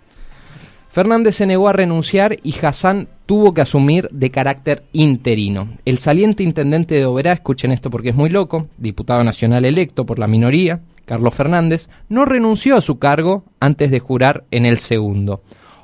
Fernández 0.99 1.37
se 1.37 1.45
negó 1.45 1.69
a 1.69 1.71
renunciar 1.71 2.39
y 2.43 2.53
Hassan 2.61 3.07
tuvo 3.25 3.53
que 3.53 3.61
asumir 3.61 4.09
de 4.11 4.31
carácter 4.31 4.83
interino. 4.91 5.69
El 5.85 5.97
saliente 5.97 6.43
intendente 6.43 6.95
de 6.95 7.05
Oberá, 7.05 7.31
escuchen 7.31 7.71
esto 7.71 7.89
porque 7.89 8.09
es 8.09 8.15
muy 8.15 8.29
loco, 8.29 8.67
diputado 8.77 9.23
nacional 9.23 9.63
electo 9.63 10.05
por 10.05 10.19
la 10.19 10.27
minoría, 10.27 10.81
Carlos 11.05 11.33
Fernández, 11.33 11.89
no 12.09 12.25
renunció 12.25 12.75
a 12.75 12.81
su 12.81 12.99
cargo 12.99 13.45
antes 13.61 13.91
de 13.91 14.01
jurar 14.01 14.43
en 14.51 14.65
el 14.65 14.77
segundo. 14.77 15.41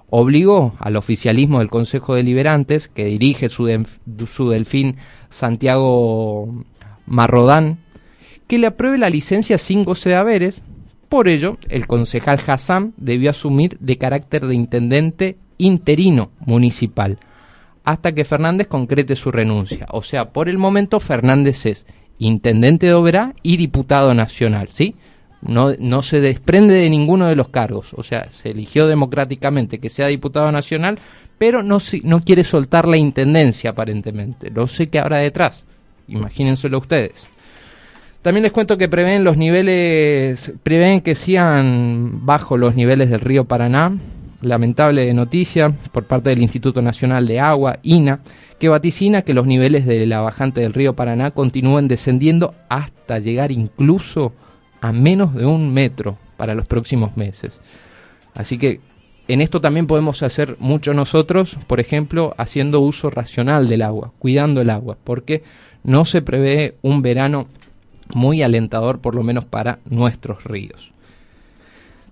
Obligó 0.10 0.74
al 0.80 0.98
oficialismo 0.98 1.60
del 1.60 1.70
Consejo 1.70 2.16
Deliberantes, 2.16 2.90
que 2.90 3.06
dirige 3.06 3.48
su, 3.48 3.86
su 4.28 4.50
delfín 4.50 4.98
Santiago 5.30 6.66
Marrodán, 7.06 7.78
que 8.48 8.58
le 8.58 8.68
apruebe 8.68 8.98
la 8.98 9.10
licencia 9.10 9.60
sin 9.60 9.86
goce 9.86 10.10
de 10.10 10.16
haberes, 10.16 10.62
por 11.10 11.28
ello, 11.28 11.58
el 11.70 11.88
concejal 11.88 12.40
Hassan 12.46 12.94
debió 12.98 13.30
asumir 13.30 13.78
de 13.80 13.98
carácter 13.98 14.46
de 14.46 14.56
intendente 14.56 15.38
interino 15.58 16.32
municipal 16.40 17.20
hasta 17.86 18.14
que 18.14 18.26
Fernández 18.26 18.68
concrete 18.68 19.16
su 19.16 19.32
renuncia. 19.32 19.86
O 19.92 20.02
sea, 20.02 20.30
por 20.32 20.50
el 20.50 20.58
momento 20.58 21.00
Fernández 21.00 21.66
es 21.68 21.86
intendente 22.18 22.88
de 22.88 22.94
Oberá 22.94 23.36
y 23.44 23.58
diputado 23.58 24.14
nacional, 24.14 24.70
¿sí? 24.72 24.96
No, 25.42 25.74
no 25.78 26.02
se 26.02 26.20
desprende 26.20 26.74
de 26.74 26.90
ninguno 26.90 27.28
de 27.28 27.36
los 27.36 27.50
cargos, 27.50 27.94
o 27.94 28.02
sea, 28.02 28.28
se 28.32 28.50
eligió 28.50 28.88
democráticamente 28.88 29.80
que 29.80 29.92
sea 29.92 30.08
diputado 30.08 30.52
nacional, 30.52 30.98
pero 31.38 31.62
no, 31.62 31.78
no 32.04 32.22
quiere 32.22 32.44
soltar 32.44 32.88
la 32.88 32.98
intendencia 32.98 33.70
aparentemente. 33.70 34.50
No 34.50 34.66
sé 34.66 34.88
qué 34.88 34.98
habrá 34.98 35.18
detrás, 35.18 35.68
imagínenselo 36.08 36.80
ustedes. 36.80 37.30
También 38.26 38.42
les 38.42 38.52
cuento 38.52 38.80
que 38.80 38.90
prevén 38.90 39.24
los 39.24 39.38
niveles, 39.38 40.52
prevén 40.64 41.02
que 41.02 41.14
sigan 41.14 42.26
bajo 42.26 42.58
los 42.58 42.74
niveles 42.74 43.12
del 43.12 43.20
río 43.20 43.46
Paraná. 43.46 43.96
Lamentable 44.42 45.14
noticia 45.14 45.72
por 45.92 46.06
parte 46.06 46.32
del 46.32 46.42
Instituto 46.42 46.82
Nacional 46.82 47.28
de 47.28 47.40
Agua, 47.40 47.78
INA, 47.84 48.22
que 48.58 48.68
vaticina 48.68 49.22
que 49.22 49.36
los 49.36 49.46
niveles 49.46 49.86
de 49.86 50.08
la 50.08 50.22
bajante 50.22 50.62
del 50.62 50.74
río 50.74 50.96
Paraná 50.96 51.30
continúen 51.30 51.88
descendiendo 51.88 52.56
hasta 52.68 53.20
llegar 53.20 53.52
incluso 53.52 54.34
a 54.82 54.92
menos 54.92 55.36
de 55.36 55.46
un 55.46 55.72
metro 55.72 56.18
para 56.36 56.56
los 56.56 56.66
próximos 56.66 57.16
meses. 57.18 57.62
Así 58.34 58.58
que 58.58 58.80
en 59.28 59.40
esto 59.40 59.62
también 59.62 59.86
podemos 59.86 60.24
hacer 60.24 60.56
mucho 60.58 60.96
nosotros, 60.96 61.60
por 61.68 61.80
ejemplo, 61.80 62.34
haciendo 62.40 62.80
uso 62.80 63.12
racional 63.12 63.68
del 63.68 63.84
agua, 63.84 64.14
cuidando 64.18 64.62
el 64.62 64.72
agua, 64.72 64.98
porque 65.04 65.44
no 65.84 66.06
se 66.06 66.24
prevé 66.24 66.74
un 66.82 67.04
verano 67.04 67.48
muy 68.14 68.44
alentador 68.44 69.00
por 69.00 69.16
lo 69.16 69.24
menos 69.24 69.46
para 69.46 69.80
nuestros 69.90 70.44
ríos. 70.44 70.92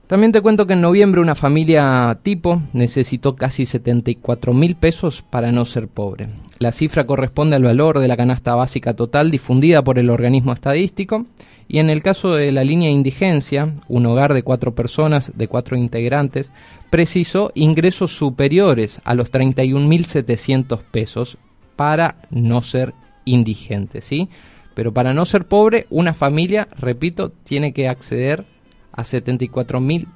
También 0.08 0.32
te 0.32 0.42
cuento 0.42 0.68
que 0.68 0.74
en 0.74 0.82
noviembre 0.82 1.22
una 1.22 1.34
familia 1.34 2.20
tipo 2.24 2.62
necesitó 2.74 3.36
casi 3.36 3.66
74 3.66 4.54
mil 4.54 4.76
pesos 4.76 5.24
para 5.24 5.52
no 5.52 5.66
ser 5.66 5.88
pobre. 5.88 6.28
La 6.60 6.72
cifra 6.72 7.08
corresponde 7.08 7.56
al 7.56 7.64
valor 7.64 8.00
de 8.00 8.08
la 8.08 8.18
canasta 8.18 8.54
básica 8.54 8.94
total 8.94 9.32
difundida 9.32 9.84
por 9.84 9.98
el 9.98 10.10
organismo 10.10 10.54
estadístico 10.54 11.26
y 11.68 11.80
en 11.80 11.90
el 11.90 12.04
caso 12.04 12.36
de 12.36 12.52
la 12.52 12.64
línea 12.64 12.90
de 12.90 12.94
indigencia, 12.94 13.74
un 13.88 14.06
hogar 14.06 14.34
de 14.34 14.44
cuatro 14.44 14.76
personas, 14.76 15.32
de 15.36 15.48
cuatro 15.48 15.78
integrantes, 15.78 16.52
precisó 16.90 17.52
ingresos 17.56 18.16
superiores 18.16 19.02
a 19.06 19.16
los 19.16 19.32
31.700 19.32 20.82
pesos 20.92 21.38
para 21.76 22.18
no 22.30 22.62
ser 22.62 22.94
indigente, 23.26 24.02
¿sí? 24.02 24.30
Pero 24.74 24.94
para 24.94 25.14
no 25.14 25.26
ser 25.26 25.46
pobre, 25.46 25.88
una 25.90 26.14
familia, 26.14 26.68
repito, 26.78 27.32
tiene 27.32 27.74
que 27.74 27.88
acceder 27.88 28.46
a 28.92 29.04
74 29.04 29.80
mil 29.80 30.08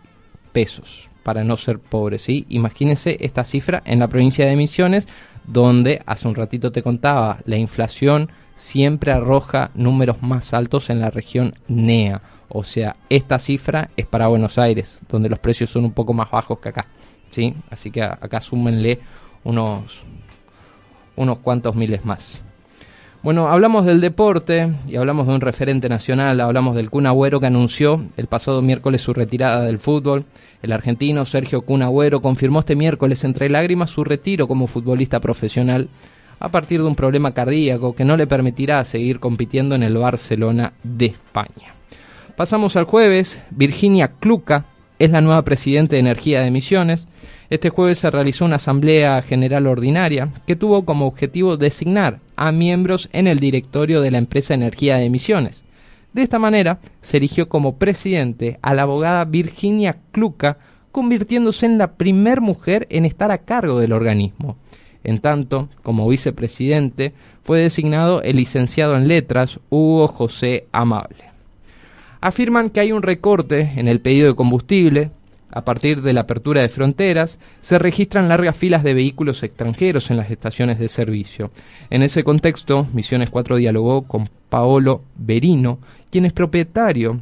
pesos 0.52 1.10
para 1.24 1.43
no 1.43 1.58
ser 1.58 1.80
pobre, 1.80 2.20
¿sí? 2.20 2.46
Imagínense 2.48 3.17
esta 3.20 3.43
cifra 3.43 3.84
en 3.86 4.00
la 4.00 4.08
provincia 4.08 4.46
de 4.46 4.56
Misiones, 4.56 5.08
donde 5.46 6.02
hace 6.06 6.28
un 6.28 6.36
ratito 6.36 6.72
te 6.72 6.84
contaba, 6.84 7.39
la 7.46 7.58
inflación 7.58 8.30
siempre 8.56 9.12
arroja 9.12 9.72
números 9.76 10.22
más 10.22 10.54
altos 10.54 10.89
en 10.89 11.00
la 11.00 11.10
región 11.10 11.54
NEA. 11.67 12.22
O 12.50 12.63
sea, 12.63 12.96
esta 13.10 13.39
cifra 13.39 13.89
es 13.98 14.06
para 14.06 14.28
Buenos 14.28 14.58
Aires, 14.58 15.02
donde 15.10 15.30
los 15.30 15.39
precios 15.39 15.70
son 15.70 15.84
un 15.84 15.91
poco 15.91 16.13
más 16.13 16.32
bajos 16.32 16.60
que 16.60 16.70
acá, 16.70 16.88
¿sí? 17.30 17.54
Así 17.70 17.91
que 17.91 18.02
acá 18.02 18.39
súmenle 18.39 19.00
unos, 19.43 20.04
unos 21.15 21.39
cuantos 21.39 21.76
miles 21.76 22.06
más. 22.06 22.41
Bueno, 23.28 23.50
hablamos 23.50 23.86
del 23.86 24.00
deporte 24.00 24.74
y 24.88 24.96
hablamos 24.96 25.28
de 25.28 25.34
un 25.34 25.42
referente 25.42 25.90
nacional, 25.90 26.40
hablamos 26.40 26.78
del 26.78 26.90
Kun 26.90 27.08
Agüero 27.08 27.42
que 27.42 27.48
anunció 27.48 28.06
el 28.16 28.28
pasado 28.28 28.62
miércoles 28.62 29.02
su 29.02 29.13
retirada 29.13 29.66
del 29.66 29.80
fútbol. 29.80 30.24
El 30.62 30.72
argentino 30.72 31.26
Sergio 31.26 31.63
Kun 31.63 31.82
Agüero 31.82 32.22
confirmó 32.22 32.62
este 32.62 32.78
miércoles 32.78 33.26
entre 33.26 33.50
lágrimas 33.50 33.90
su 33.90 34.06
retiro 34.06 34.48
como 34.48 34.68
futbolista 34.68 35.20
profesional 35.20 35.90
a 36.40 36.52
partir 36.52 36.80
de 36.80 36.88
un 36.88 36.96
problema 36.96 37.34
cardíaco 37.34 37.94
que 37.94 38.06
no 38.06 38.16
le 38.16 38.28
permitirá 38.28 38.86
seguir 38.86 39.20
compitiendo 39.20 39.76
en 39.76 39.84
el 39.84 39.98
Barcelona 39.98 40.72
de 40.84 41.08
España. 41.08 41.76
Pasamos 42.38 42.78
al 42.78 42.86
jueves. 42.86 43.42
Virginia 43.50 44.08
Cluca 44.22 44.63
es 45.00 45.12
la 45.12 45.20
nueva 45.20 45.44
presidenta 45.44 45.98
de 45.98 46.00
Energía 46.00 46.40
de 46.40 46.48
Emisiones. 46.48 47.10
Este 47.49 47.69
jueves 47.69 47.99
se 47.99 48.12
realizó 48.12 48.43
una 48.43 48.57
asamblea 48.57 49.21
general 49.21 49.67
ordinaria 49.67 50.33
que 50.45 50.57
tuvo 50.57 50.83
como 50.83 51.07
objetivo 51.07 51.55
designar 51.55 52.19
a 52.36 52.51
miembros 52.51 53.10
en 53.13 53.27
el 53.27 53.39
directorio 53.39 54.01
de 54.01 54.12
la 54.12 54.17
empresa 54.17 54.53
Energía 54.53 54.97
de 54.97 55.05
Emisiones. 55.05 55.63
De 56.12 56.23
esta 56.23 56.39
manera, 56.39 56.79
se 57.01 57.17
eligió 57.17 57.47
como 57.47 57.77
presidente 57.77 58.60
a 58.62 58.73
la 58.73 58.81
abogada 58.81 59.23
Virginia 59.23 59.97
Cluca, 60.12 60.57
convirtiéndose 60.91 61.65
en 61.65 61.77
la 61.77 61.93
primer 61.93 62.41
mujer 62.41 62.88
en 62.89 63.05
estar 63.05 63.31
a 63.31 63.38
cargo 63.38 63.79
del 63.79 63.93
organismo. 63.93 64.57
En 65.03 65.19
tanto, 65.19 65.69
como 65.83 66.07
vicepresidente, 66.10 67.13
fue 67.43 67.62
designado 67.62 68.21
el 68.23 68.38
licenciado 68.38 68.97
en 68.97 69.07
letras 69.07 69.60
Hugo 69.69 70.07
José 70.10 70.67
Amable. 70.73 71.23
Afirman 72.19 72.71
que 72.71 72.79
hay 72.79 72.91
un 72.91 73.03
recorte 73.03 73.71
en 73.77 73.88
el 73.88 74.01
pedido 74.01 74.27
de 74.27 74.36
combustible. 74.36 75.12
A 75.58 75.65
partir 75.65 76.04
de 76.04 76.13
la 76.13 76.22
apertura 76.22 76.62
de 76.62 76.70
fronteras, 76.70 77.39
se 77.62 77.80
registran 77.80 78.30
largas 78.30 78.56
filas 78.56 78.84
de 78.84 78.93
vehículos 78.93 79.41
extranjeros 79.41 80.12
en 80.12 80.17
las 80.17 80.30
estaciones 80.30 80.78
de 80.78 80.88
servicio. 80.88 81.50
En 81.89 82.04
ese 82.04 82.24
contexto, 82.24 82.88
Misiones 82.93 83.32
4 83.32 83.56
dialogó 83.56 84.04
con 84.04 84.30
Paolo 84.50 85.02
Berino, 85.15 85.80
quien 86.12 86.26
es 86.26 86.34
propietario 86.34 87.22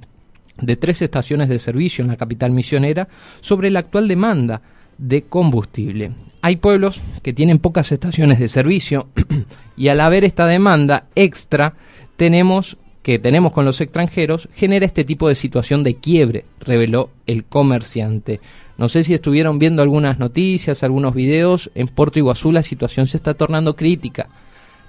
de 0.59 0.75
tres 0.75 1.01
estaciones 1.01 1.47
de 1.47 1.59
servicio 1.59 2.03
en 2.03 2.09
la 2.09 2.17
capital 2.17 2.51
misionera, 2.51 3.07
sobre 3.39 3.71
la 3.71 3.79
actual 3.79 4.09
demanda 4.09 4.61
de 4.97 5.21
combustible. 5.21 6.11
Hay 6.41 6.57
pueblos 6.57 7.01
que 7.23 7.31
tienen 7.31 7.59
pocas 7.59 7.89
estaciones 7.93 8.37
de 8.39 8.49
servicio 8.49 9.07
y 9.77 9.87
al 9.87 10.01
haber 10.01 10.25
esta 10.25 10.45
demanda 10.45 11.05
extra 11.15 11.75
tenemos 12.17 12.77
que 13.05 13.19
tenemos 13.19 13.53
con 13.53 13.65
los 13.65 13.81
extranjeros 13.81 14.49
genera 14.55 14.83
este 14.83 15.03
tipo 15.03 15.29
de 15.29 15.35
situación 15.35 15.83
de 15.83 15.93
quiebre, 15.93 16.43
reveló 16.59 17.11
el 17.27 17.43
comerciante. 17.43 18.41
No 18.79 18.89
sé 18.89 19.03
si 19.03 19.13
estuvieron 19.13 19.59
viendo 19.59 19.83
algunas 19.83 20.17
noticias, 20.17 20.81
algunos 20.81 21.13
videos, 21.13 21.69
en 21.75 21.87
Puerto 21.87 22.17
Iguazú 22.17 22.51
la 22.51 22.63
situación 22.63 23.05
se 23.05 23.17
está 23.17 23.35
tornando 23.35 23.75
crítica 23.75 24.27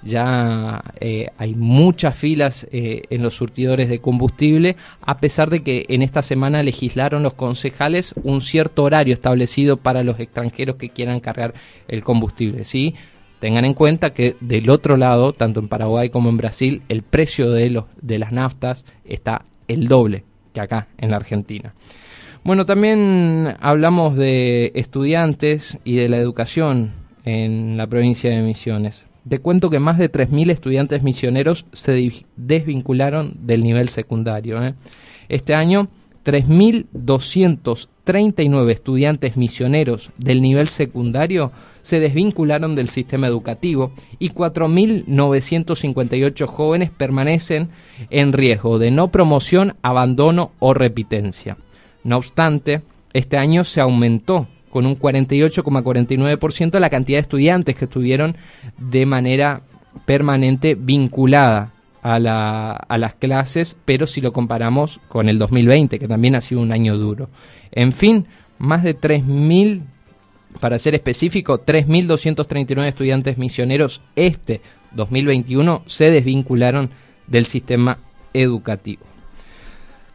ya 0.03 0.83
eh, 0.99 1.27
hay 1.37 1.55
muchas 1.55 2.15
filas 2.15 2.67
eh, 2.71 3.03
en 3.09 3.23
los 3.23 3.35
surtidores 3.35 3.89
de 3.89 3.99
combustible, 3.99 4.75
a 5.01 5.17
pesar 5.17 5.49
de 5.49 5.63
que 5.63 5.85
en 5.89 6.01
esta 6.01 6.21
semana 6.21 6.63
legislaron 6.63 7.23
los 7.23 7.33
concejales 7.33 8.13
un 8.23 8.41
cierto 8.41 8.83
horario 8.83 9.13
establecido 9.13 9.77
para 9.77 10.03
los 10.03 10.19
extranjeros 10.19 10.75
que 10.75 10.89
quieran 10.89 11.19
cargar 11.19 11.53
el 11.87 12.03
combustible. 12.03 12.63
¿sí? 12.63 12.95
Tengan 13.39 13.65
en 13.65 13.73
cuenta 13.73 14.13
que 14.13 14.35
del 14.39 14.69
otro 14.69 14.97
lado, 14.97 15.33
tanto 15.33 15.59
en 15.59 15.67
Paraguay 15.67 16.09
como 16.09 16.29
en 16.29 16.37
Brasil, 16.37 16.81
el 16.89 17.03
precio 17.03 17.51
de, 17.51 17.69
los, 17.69 17.85
de 18.01 18.19
las 18.19 18.31
naftas 18.31 18.85
está 19.05 19.45
el 19.67 19.87
doble 19.87 20.23
que 20.53 20.61
acá 20.61 20.87
en 20.97 21.11
la 21.11 21.17
Argentina. 21.17 21.73
Bueno, 22.43 22.65
también 22.65 23.55
hablamos 23.59 24.15
de 24.15 24.71
estudiantes 24.73 25.77
y 25.83 25.97
de 25.97 26.09
la 26.09 26.17
educación 26.17 26.93
en 27.25 27.77
la 27.77 27.87
provincia 27.87 28.31
de 28.31 28.41
Misiones. 28.41 29.05
Te 29.27 29.39
cuento 29.39 29.69
que 29.69 29.79
más 29.79 29.97
de 29.97 30.09
3.000 30.09 30.51
estudiantes 30.51 31.03
misioneros 31.03 31.65
se 31.73 32.23
desvincularon 32.37 33.35
del 33.41 33.63
nivel 33.63 33.89
secundario. 33.89 34.63
¿eh? 34.65 34.75
Este 35.27 35.53
año, 35.53 35.89
3.239 36.27 38.69
estudiantes 38.69 39.35
misioneros 39.37 40.11
del 40.17 40.41
nivel 40.41 40.67
secundario 40.67 41.53
se 41.81 42.01
desvincularon 42.01 42.75
del 42.75 42.89
sistema 42.89 43.27
educativo 43.27 43.93
y 44.19 44.31
4.958 44.31 46.45
jóvenes 46.45 46.89
permanecen 46.89 47.69
en 48.09 48.33
riesgo 48.33 48.77
de 48.77 48.91
no 48.91 49.07
promoción, 49.07 49.77
abandono 49.81 50.51
o 50.59 50.73
repitencia. 50.73 51.55
No 52.03 52.17
obstante, 52.17 52.81
este 53.13 53.37
año 53.37 53.63
se 53.63 53.79
aumentó 53.79 54.47
con 54.69 54.85
un 54.85 54.99
48,49% 54.99 56.77
la 56.77 56.89
cantidad 56.89 57.19
de 57.19 57.21
estudiantes 57.21 57.77
que 57.77 57.85
estuvieron 57.85 58.35
de 58.77 59.05
manera 59.05 59.61
permanente 60.05 60.75
vinculada 60.75 61.71
a, 62.01 62.19
la, 62.19 62.71
a, 62.71 62.97
las 62.97 63.15
clases, 63.15 63.77
pero 63.85 64.07
si 64.07 64.21
lo 64.21 64.33
comparamos 64.33 64.99
con 65.07 65.29
el 65.29 65.39
2020, 65.39 65.99
que 65.99 66.07
también 66.07 66.35
ha 66.35 66.41
sido 66.41 66.61
un 66.61 66.71
año 66.71 66.97
duro. 66.97 67.29
En 67.71 67.93
fin, 67.93 68.27
más 68.57 68.83
de 68.83 68.99
3.000, 68.99 69.81
para 70.59 70.79
ser 70.79 70.95
específico, 70.95 71.63
3.239 71.63 72.87
estudiantes 72.87 73.37
misioneros 73.37 74.01
este 74.15 74.61
2021 74.91 75.83
se 75.85 76.11
desvincularon 76.11 76.91
del 77.27 77.45
sistema 77.45 77.99
educativo. 78.33 79.03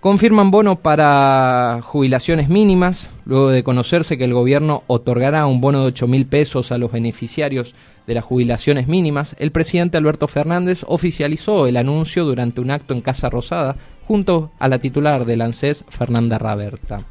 Confirman 0.02 0.50
bono 0.50 0.80
para 0.80 1.78
jubilaciones 1.84 2.48
mínimas, 2.48 3.08
luego 3.24 3.50
de 3.50 3.62
conocerse 3.62 4.18
que 4.18 4.24
el 4.24 4.34
gobierno 4.34 4.82
otorgará 4.88 5.46
un 5.46 5.60
bono 5.60 5.82
de 5.82 5.86
8 5.86 6.08
mil 6.08 6.26
pesos 6.26 6.72
a 6.72 6.78
los 6.78 6.90
beneficiarios 6.90 7.76
de 8.08 8.14
las 8.14 8.24
jubilaciones 8.24 8.88
mínimas, 8.88 9.36
el 9.38 9.52
presidente 9.52 9.98
Alberto 9.98 10.26
Fernández 10.26 10.84
oficializó 10.88 11.68
el 11.68 11.76
anuncio 11.76 12.24
durante 12.24 12.60
un 12.60 12.72
acto 12.72 12.94
en 12.94 13.00
Casa 13.00 13.30
Rosada 13.30 13.76
junto 14.08 14.50
a 14.58 14.66
la 14.66 14.80
titular 14.80 15.24
del 15.24 15.40
ANSES, 15.40 15.84
Fernanda 15.88 16.36
Raberta. 16.36 17.04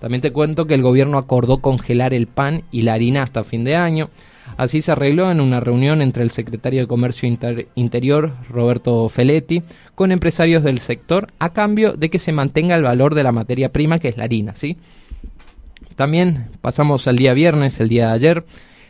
También 0.00 0.20
te 0.20 0.32
cuento 0.32 0.66
que 0.66 0.74
el 0.74 0.82
gobierno 0.82 1.18
acordó 1.18 1.58
congelar 1.58 2.12
el 2.14 2.26
pan 2.26 2.64
y 2.72 2.82
la 2.82 2.94
harina 2.94 3.22
hasta 3.22 3.44
fin 3.44 3.62
de 3.62 3.76
año. 3.76 4.10
Así 4.56 4.82
se 4.82 4.92
arregló 4.92 5.30
en 5.30 5.40
una 5.40 5.60
reunión 5.60 6.02
entre 6.02 6.22
el 6.22 6.30
secretario 6.30 6.80
de 6.80 6.86
Comercio 6.86 7.28
Interior, 7.74 8.32
Roberto 8.48 9.08
Feletti, 9.08 9.62
con 9.94 10.12
empresarios 10.12 10.62
del 10.62 10.78
sector 10.78 11.28
a 11.38 11.52
cambio 11.52 11.94
de 11.94 12.10
que 12.10 12.18
se 12.18 12.32
mantenga 12.32 12.76
el 12.76 12.82
valor 12.82 13.14
de 13.14 13.24
la 13.24 13.32
materia 13.32 13.72
prima 13.72 13.98
que 13.98 14.08
es 14.08 14.16
la 14.16 14.24
harina, 14.24 14.54
¿sí? 14.54 14.76
También 15.96 16.48
pasamos 16.60 17.06
al 17.06 17.16
día 17.16 17.34
viernes, 17.34 17.80
el 17.80 17.88
día 17.88 18.08
de 18.08 18.12
ayer. 18.14 18.44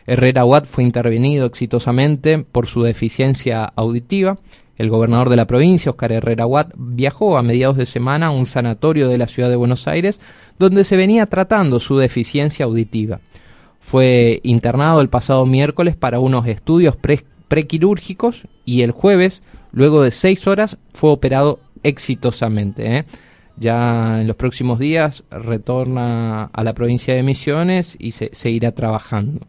Herrera 0.07 0.45
Watt 0.45 0.65
fue 0.65 0.83
intervenido 0.83 1.45
exitosamente 1.45 2.39
por 2.39 2.67
su 2.67 2.83
deficiencia 2.83 3.65
auditiva. 3.75 4.37
El 4.77 4.89
gobernador 4.89 5.29
de 5.29 5.37
la 5.37 5.47
provincia, 5.47 5.89
Oscar 5.89 6.11
Herrera 6.11 6.45
Watt, 6.45 6.73
viajó 6.75 7.37
a 7.37 7.43
mediados 7.43 7.77
de 7.77 7.85
semana 7.85 8.27
a 8.27 8.31
un 8.31 8.45
sanatorio 8.45 9.07
de 9.07 9.17
la 9.17 9.27
ciudad 9.27 9.49
de 9.49 9.55
Buenos 9.55 9.87
Aires 9.87 10.19
donde 10.59 10.83
se 10.83 10.97
venía 10.97 11.25
tratando 11.27 11.79
su 11.79 11.97
deficiencia 11.97 12.65
auditiva. 12.65 13.19
Fue 13.85 14.39
internado 14.41 14.99
el 14.99 15.09
pasado 15.09 15.45
miércoles 15.45 15.95
para 15.95 16.19
unos 16.19 16.47
estudios 16.47 16.97
prequirúrgicos 17.47 18.47
y 18.65 18.81
el 18.81 18.89
jueves, 18.89 19.43
luego 19.71 20.01
de 20.01 20.09
seis 20.09 20.47
horas, 20.47 20.79
fue 20.91 21.11
operado 21.11 21.59
exitosamente. 21.83 22.97
¿eh? 22.97 23.05
Ya 23.57 24.21
en 24.21 24.25
los 24.25 24.37
próximos 24.37 24.79
días 24.79 25.23
retorna 25.29 26.45
a 26.45 26.63
la 26.63 26.73
provincia 26.73 27.13
de 27.13 27.21
Misiones 27.21 27.95
y 27.99 28.13
se 28.13 28.31
seguirá 28.33 28.71
trabajando. 28.71 29.45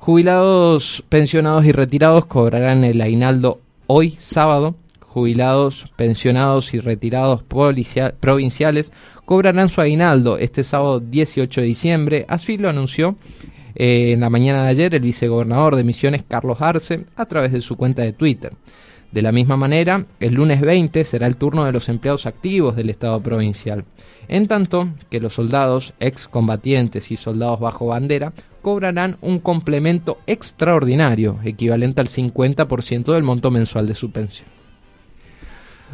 Jubilados, 0.00 1.02
pensionados 1.08 1.64
y 1.64 1.72
retirados 1.72 2.26
cobrarán 2.26 2.84
el 2.84 3.00
aguinaldo 3.00 3.62
hoy 3.86 4.18
sábado. 4.20 4.74
Jubilados, 5.00 5.86
pensionados 5.96 6.74
y 6.74 6.78
retirados 6.78 7.42
provinciales 7.42 8.92
cobrarán 9.26 9.68
su 9.68 9.82
aguinaldo 9.82 10.38
este 10.38 10.64
sábado 10.64 11.00
18 11.00 11.60
de 11.60 11.66
diciembre, 11.66 12.24
así 12.28 12.56
lo 12.56 12.70
anunció 12.70 13.16
eh, 13.74 14.12
en 14.12 14.20
la 14.20 14.30
mañana 14.30 14.62
de 14.62 14.70
ayer 14.70 14.94
el 14.94 15.02
vicegobernador 15.02 15.76
de 15.76 15.84
Misiones 15.84 16.22
Carlos 16.26 16.62
Arce 16.62 17.04
a 17.16 17.26
través 17.26 17.52
de 17.52 17.60
su 17.60 17.76
cuenta 17.76 18.00
de 18.02 18.14
Twitter. 18.14 18.54
De 19.12 19.22
la 19.22 19.32
misma 19.32 19.56
manera, 19.56 20.06
el 20.20 20.34
lunes 20.34 20.60
20 20.60 21.04
será 21.04 21.26
el 21.26 21.36
turno 21.36 21.64
de 21.64 21.72
los 21.72 21.88
empleados 21.88 22.26
activos 22.26 22.76
del 22.76 22.88
Estado 22.88 23.20
provincial, 23.20 23.84
en 24.28 24.48
tanto 24.48 24.88
que 25.10 25.20
los 25.20 25.34
soldados, 25.34 25.94
excombatientes 26.00 27.10
y 27.10 27.16
soldados 27.16 27.60
bajo 27.60 27.86
bandera 27.86 28.32
cobrarán 28.62 29.16
un 29.20 29.38
complemento 29.38 30.18
extraordinario, 30.26 31.38
equivalente 31.44 32.00
al 32.00 32.08
50% 32.08 33.12
del 33.12 33.22
monto 33.22 33.50
mensual 33.50 33.86
de 33.86 33.94
su 33.94 34.10
pensión. 34.10 34.55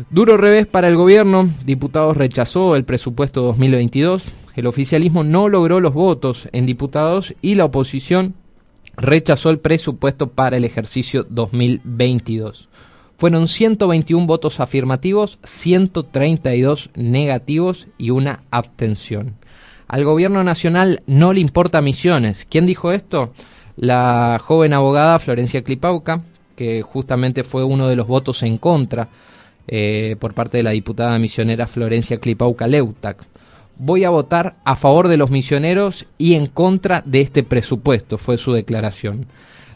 Duro 0.08 0.38
revés 0.38 0.66
para 0.66 0.88
el 0.88 0.96
gobierno, 0.96 1.50
diputados 1.66 2.16
rechazó 2.16 2.76
el 2.76 2.84
presupuesto 2.84 3.42
2022, 3.42 4.24
el 4.56 4.66
oficialismo 4.66 5.22
no 5.22 5.48
logró 5.48 5.80
los 5.80 5.92
votos 5.92 6.48
en 6.52 6.64
diputados 6.64 7.34
y 7.42 7.56
la 7.56 7.66
oposición 7.66 8.34
rechazó 8.96 9.50
el 9.50 9.58
presupuesto 9.58 10.30
para 10.30 10.56
el 10.56 10.64
ejercicio 10.64 11.26
2022. 11.28 12.70
Fueron 13.18 13.48
121 13.48 14.26
votos 14.26 14.60
afirmativos, 14.60 15.38
132 15.44 16.88
negativos 16.94 17.86
y 17.98 18.10
una 18.10 18.44
abstención. 18.50 19.34
Al 19.88 20.04
gobierno 20.04 20.42
nacional 20.42 21.02
no 21.06 21.34
le 21.34 21.40
importa 21.40 21.82
misiones. 21.82 22.46
¿Quién 22.48 22.64
dijo 22.64 22.92
esto? 22.92 23.34
La 23.76 24.40
joven 24.42 24.72
abogada 24.72 25.18
Florencia 25.18 25.62
Clipauca, 25.62 26.22
que 26.56 26.80
justamente 26.80 27.44
fue 27.44 27.62
uno 27.62 27.88
de 27.88 27.96
los 27.96 28.06
votos 28.06 28.42
en 28.42 28.56
contra 28.56 29.10
eh, 29.68 30.16
por 30.18 30.34
parte 30.34 30.56
de 30.56 30.62
la 30.62 30.70
diputada 30.70 31.18
misionera 31.18 31.66
Florencia 31.66 32.18
Clipauca 32.18 32.66
Leutac. 32.66 33.24
Voy 33.76 34.04
a 34.04 34.10
votar 34.10 34.56
a 34.64 34.76
favor 34.76 35.08
de 35.08 35.16
los 35.16 35.30
misioneros 35.30 36.06
y 36.18 36.34
en 36.34 36.46
contra 36.46 37.02
de 37.06 37.20
este 37.20 37.42
presupuesto, 37.42 38.18
fue 38.18 38.38
su 38.38 38.52
declaración. 38.52 39.26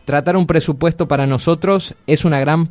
Tratar 0.05 0.37
un 0.37 0.46
presupuesto 0.46 1.09
para 1.09 1.27
nosotros 1.27 1.94
es 2.07 2.25
una 2.25 2.38
gran 2.38 2.70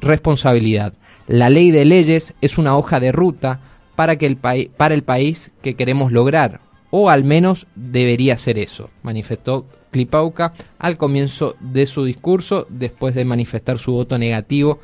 responsabilidad. 0.00 0.92
La 1.26 1.48
ley 1.48 1.70
de 1.70 1.84
leyes 1.84 2.34
es 2.42 2.58
una 2.58 2.76
hoja 2.76 3.00
de 3.00 3.12
ruta 3.12 3.60
para, 3.94 4.16
que 4.16 4.26
el 4.26 4.36
para 4.36 4.94
el 4.94 5.02
país 5.02 5.50
que 5.62 5.74
queremos 5.74 6.12
lograr, 6.12 6.60
o 6.90 7.08
al 7.08 7.24
menos 7.24 7.66
debería 7.74 8.36
ser 8.36 8.58
eso, 8.58 8.90
manifestó 9.02 9.66
Clipauca 9.90 10.52
al 10.78 10.98
comienzo 10.98 11.56
de 11.60 11.86
su 11.86 12.04
discurso 12.04 12.66
después 12.68 13.14
de 13.14 13.24
manifestar 13.24 13.78
su 13.78 13.92
voto 13.92 14.18
negativo 14.18 14.78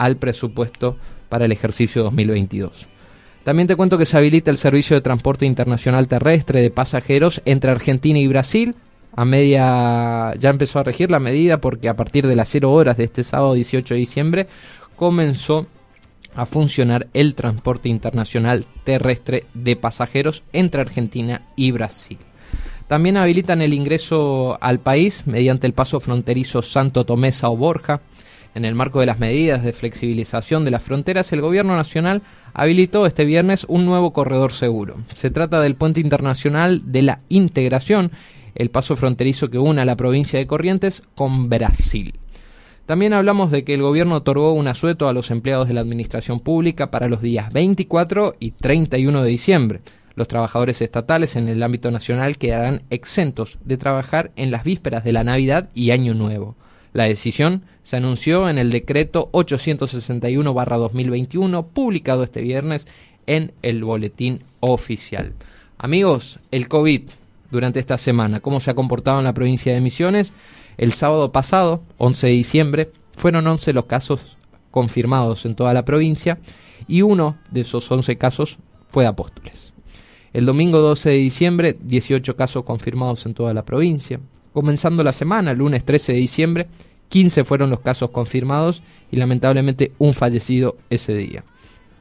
al 0.00 0.16
presupuesto 0.16 0.96
para 1.28 1.44
el 1.44 1.52
ejercicio 1.52 2.02
2022. 2.02 2.88
También 3.44 3.68
te 3.68 3.76
cuento 3.76 3.98
que 3.98 4.06
se 4.06 4.16
habilita 4.16 4.50
el 4.50 4.56
servicio 4.56 4.96
de 4.96 5.02
transporte 5.02 5.44
internacional 5.44 6.08
terrestre 6.08 6.62
de 6.62 6.70
pasajeros 6.70 7.42
entre 7.44 7.70
Argentina 7.70 8.18
y 8.18 8.26
Brasil. 8.26 8.74
A 9.14 9.26
media 9.26 10.34
ya 10.38 10.50
empezó 10.50 10.78
a 10.78 10.84
regir 10.84 11.10
la 11.10 11.20
medida 11.20 11.60
porque 11.60 11.90
a 11.90 11.96
partir 11.96 12.26
de 12.26 12.36
las 12.36 12.48
0 12.48 12.72
horas 12.72 12.96
de 12.96 13.04
este 13.04 13.24
sábado 13.24 13.54
18 13.54 13.94
de 13.94 14.00
diciembre 14.00 14.46
comenzó 14.96 15.66
a 16.34 16.46
funcionar 16.46 17.08
el 17.12 17.34
transporte 17.34 17.90
internacional 17.90 18.64
terrestre 18.84 19.44
de 19.52 19.76
pasajeros 19.76 20.44
entre 20.52 20.80
Argentina 20.80 21.42
y 21.56 21.72
Brasil. 21.72 22.18
También 22.90 23.18
habilitan 23.18 23.62
el 23.62 23.74
ingreso 23.74 24.58
al 24.60 24.80
país 24.80 25.22
mediante 25.26 25.66
el 25.66 25.74
paso 25.74 26.00
fronterizo 26.00 26.62
Santo 26.62 27.04
Tomé 27.04 27.30
o 27.42 27.56
Borja. 27.56 28.00
En 28.54 28.64
el 28.64 28.74
marco 28.74 28.98
de 28.98 29.06
las 29.06 29.20
medidas 29.20 29.62
de 29.62 29.72
flexibilización 29.72 30.64
de 30.64 30.72
las 30.72 30.82
fronteras, 30.82 31.32
el 31.32 31.40
Gobierno 31.40 31.76
Nacional 31.76 32.22
habilitó 32.52 33.06
este 33.06 33.24
viernes 33.24 33.64
un 33.68 33.86
nuevo 33.86 34.12
corredor 34.12 34.52
seguro. 34.52 34.96
Se 35.14 35.30
trata 35.30 35.60
del 35.60 35.76
puente 35.76 36.00
internacional 36.00 36.82
de 36.90 37.02
la 37.02 37.20
integración, 37.28 38.10
el 38.56 38.70
paso 38.70 38.96
fronterizo 38.96 39.50
que 39.50 39.58
une 39.58 39.80
a 39.82 39.84
la 39.84 39.96
provincia 39.96 40.38
de 40.38 40.48
Corrientes 40.48 41.04
con 41.14 41.48
Brasil. 41.48 42.14
También 42.86 43.12
hablamos 43.12 43.52
de 43.52 43.62
que 43.62 43.74
el 43.74 43.82
gobierno 43.82 44.16
otorgó 44.16 44.52
un 44.52 44.66
asueto 44.66 45.08
a 45.08 45.12
los 45.12 45.30
empleados 45.30 45.68
de 45.68 45.74
la 45.74 45.80
administración 45.80 46.40
pública 46.40 46.90
para 46.90 47.08
los 47.08 47.22
días 47.22 47.52
24 47.52 48.34
y 48.40 48.50
31 48.50 49.22
de 49.22 49.30
diciembre. 49.30 49.80
Los 50.16 50.26
trabajadores 50.26 50.82
estatales 50.82 51.36
en 51.36 51.46
el 51.46 51.62
ámbito 51.62 51.92
nacional 51.92 52.36
quedarán 52.36 52.82
exentos 52.90 53.58
de 53.64 53.76
trabajar 53.76 54.32
en 54.34 54.50
las 54.50 54.64
vísperas 54.64 55.04
de 55.04 55.12
la 55.12 55.22
Navidad 55.22 55.70
y 55.72 55.92
Año 55.92 56.14
Nuevo. 56.14 56.56
La 56.92 57.04
decisión 57.04 57.62
se 57.82 57.96
anunció 57.96 58.48
en 58.48 58.58
el 58.58 58.70
decreto 58.70 59.30
861-2021, 59.32 61.66
publicado 61.66 62.24
este 62.24 62.40
viernes 62.40 62.88
en 63.26 63.52
el 63.62 63.84
boletín 63.84 64.42
oficial. 64.60 65.34
Amigos, 65.78 66.40
el 66.50 66.68
COVID 66.68 67.02
durante 67.50 67.80
esta 67.80 67.98
semana, 67.98 68.40
¿cómo 68.40 68.60
se 68.60 68.70
ha 68.70 68.74
comportado 68.74 69.18
en 69.18 69.24
la 69.24 69.34
provincia 69.34 69.72
de 69.72 69.80
Misiones? 69.80 70.32
El 70.78 70.92
sábado 70.92 71.32
pasado, 71.32 71.82
11 71.98 72.26
de 72.26 72.32
diciembre, 72.32 72.90
fueron 73.16 73.46
11 73.46 73.72
los 73.72 73.86
casos 73.86 74.36
confirmados 74.70 75.44
en 75.44 75.54
toda 75.54 75.74
la 75.74 75.84
provincia 75.84 76.38
y 76.88 77.02
uno 77.02 77.36
de 77.50 77.62
esos 77.62 77.90
11 77.90 78.16
casos 78.16 78.58
fue 78.88 79.04
de 79.04 79.08
Apóstoles. 79.08 79.72
El 80.32 80.46
domingo 80.46 80.78
12 80.78 81.10
de 81.10 81.16
diciembre, 81.16 81.76
18 81.80 82.36
casos 82.36 82.64
confirmados 82.64 83.26
en 83.26 83.34
toda 83.34 83.52
la 83.52 83.64
provincia. 83.64 84.20
Comenzando 84.52 85.04
la 85.04 85.12
semana, 85.12 85.52
lunes 85.52 85.84
13 85.84 86.12
de 86.12 86.18
diciembre, 86.18 86.66
15 87.08 87.44
fueron 87.44 87.70
los 87.70 87.80
casos 87.80 88.10
confirmados 88.10 88.82
y 89.10 89.16
lamentablemente 89.16 89.92
un 89.98 90.14
fallecido 90.14 90.76
ese 90.90 91.14
día. 91.14 91.44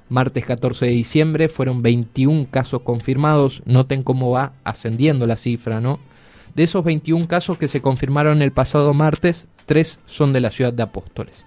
Martes 0.09 0.45
14 0.45 0.85
de 0.85 0.91
diciembre 0.91 1.49
fueron 1.49 1.83
21 1.83 2.47
casos 2.49 2.81
confirmados. 2.81 3.61
Noten 3.65 4.03
cómo 4.03 4.31
va 4.31 4.53
ascendiendo 4.63 5.27
la 5.27 5.37
cifra, 5.37 5.81
¿no? 5.81 5.99
De 6.55 6.63
esos 6.63 6.83
21 6.83 7.27
casos 7.27 7.57
que 7.57 7.67
se 7.67 7.81
confirmaron 7.81 8.41
el 8.41 8.51
pasado 8.51 8.93
martes, 8.95 9.47
3 9.67 9.99
son 10.05 10.33
de 10.33 10.39
la 10.39 10.49
ciudad 10.49 10.73
de 10.73 10.81
Apóstoles. 10.83 11.45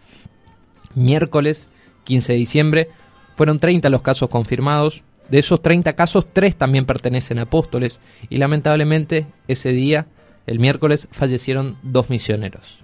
Miércoles 0.95 1.69
15 2.05 2.33
de 2.33 2.39
diciembre 2.39 2.89
fueron 3.37 3.59
30 3.59 3.91
los 3.91 4.03
casos 4.03 4.29
confirmados, 4.29 5.03
de 5.29 5.39
esos 5.39 5.63
30 5.63 5.95
casos, 5.95 6.27
3 6.33 6.57
también 6.57 6.85
pertenecen 6.85 7.39
a 7.39 7.43
apóstoles 7.43 8.01
y 8.29 8.39
lamentablemente 8.39 9.27
ese 9.49 9.73
día, 9.73 10.07
el 10.47 10.59
miércoles, 10.59 11.09
fallecieron 11.13 11.77
dos 11.83 12.11
misioneros. 12.11 12.81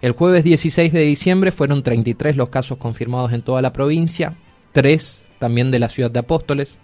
El 0.00 0.12
jueves 0.12 0.44
16 0.44 0.92
de 0.92 1.00
diciembre 1.00 1.50
fueron 1.50 1.82
33 1.82 2.36
los 2.36 2.50
casos 2.50 2.78
confirmados 2.78 3.32
en 3.32 3.42
toda 3.42 3.62
la 3.62 3.72
provincia, 3.72 4.36
3 4.72 5.30
también 5.38 5.70
de 5.70 5.78
la 5.78 5.88
ciudad 5.88 6.10
de 6.10 6.18
Apóstoles. 6.18 6.78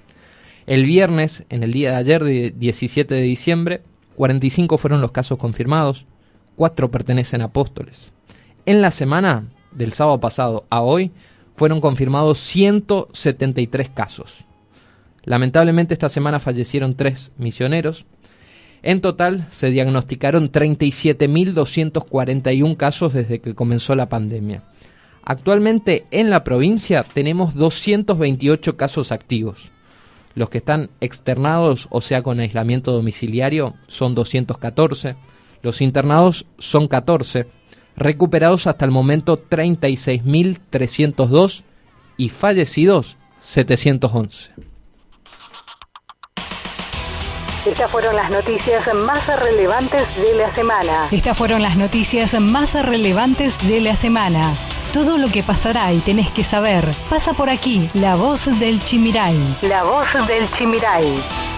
El 0.66 0.84
viernes, 0.84 1.44
en 1.48 1.62
el 1.62 1.72
día 1.72 1.90
de 1.90 1.96
ayer, 1.96 2.24
de 2.24 2.50
17 2.50 3.14
de 3.14 3.22
diciembre, 3.22 3.82
45 4.16 4.78
fueron 4.78 5.00
los 5.00 5.12
casos 5.12 5.38
confirmados, 5.38 6.06
4 6.56 6.90
pertenecen 6.90 7.42
a 7.42 7.46
Apóstoles. 7.46 8.12
En 8.66 8.82
la 8.82 8.90
semana, 8.90 9.48
del 9.72 9.92
sábado 9.92 10.20
pasado 10.20 10.66
a 10.70 10.80
hoy, 10.82 11.10
fueron 11.56 11.80
confirmados 11.80 12.38
173 12.38 13.90
casos. 13.90 14.44
Lamentablemente 15.24 15.94
esta 15.94 16.08
semana 16.08 16.40
fallecieron 16.40 16.94
tres 16.94 17.32
misioneros. 17.36 18.06
En 18.82 19.00
total 19.00 19.46
se 19.50 19.70
diagnosticaron 19.70 20.50
37.241 20.50 22.76
casos 22.76 23.12
desde 23.12 23.40
que 23.40 23.54
comenzó 23.54 23.94
la 23.94 24.08
pandemia. 24.08 24.64
Actualmente 25.22 26.06
en 26.10 26.30
la 26.30 26.42
provincia 26.44 27.02
tenemos 27.02 27.54
228 27.54 28.76
casos 28.76 29.12
activos. 29.12 29.70
Los 30.34 30.48
que 30.48 30.56
están 30.58 30.90
externados, 31.00 31.86
o 31.90 32.00
sea, 32.00 32.22
con 32.22 32.40
aislamiento 32.40 32.92
domiciliario, 32.92 33.74
son 33.86 34.14
214. 34.14 35.16
Los 35.62 35.82
internados 35.82 36.46
son 36.58 36.88
14. 36.88 37.46
Recuperados 37.96 38.66
hasta 38.66 38.86
el 38.86 38.92
momento 38.92 39.46
36.302 39.48 41.64
y 42.16 42.30
fallecidos 42.30 43.18
711. 43.40 44.69
Estas 47.66 47.90
fueron 47.90 48.16
las 48.16 48.30
noticias 48.30 48.82
más 48.94 49.26
relevantes 49.38 50.02
de 50.16 50.34
la 50.34 50.54
semana. 50.54 51.08
Estas 51.10 51.36
fueron 51.36 51.60
las 51.60 51.76
noticias 51.76 52.32
más 52.40 52.72
relevantes 52.72 53.58
de 53.68 53.82
la 53.82 53.96
semana. 53.96 54.54
Todo 54.94 55.18
lo 55.18 55.28
que 55.28 55.42
pasará 55.42 55.92
y 55.92 55.98
tenés 55.98 56.30
que 56.30 56.42
saber 56.42 56.88
pasa 57.10 57.34
por 57.34 57.50
aquí. 57.50 57.90
La 57.92 58.16
voz 58.16 58.46
del 58.58 58.82
Chimiray. 58.82 59.38
La 59.60 59.84
voz 59.84 60.14
del 60.26 60.50
Chimiray. 60.50 61.49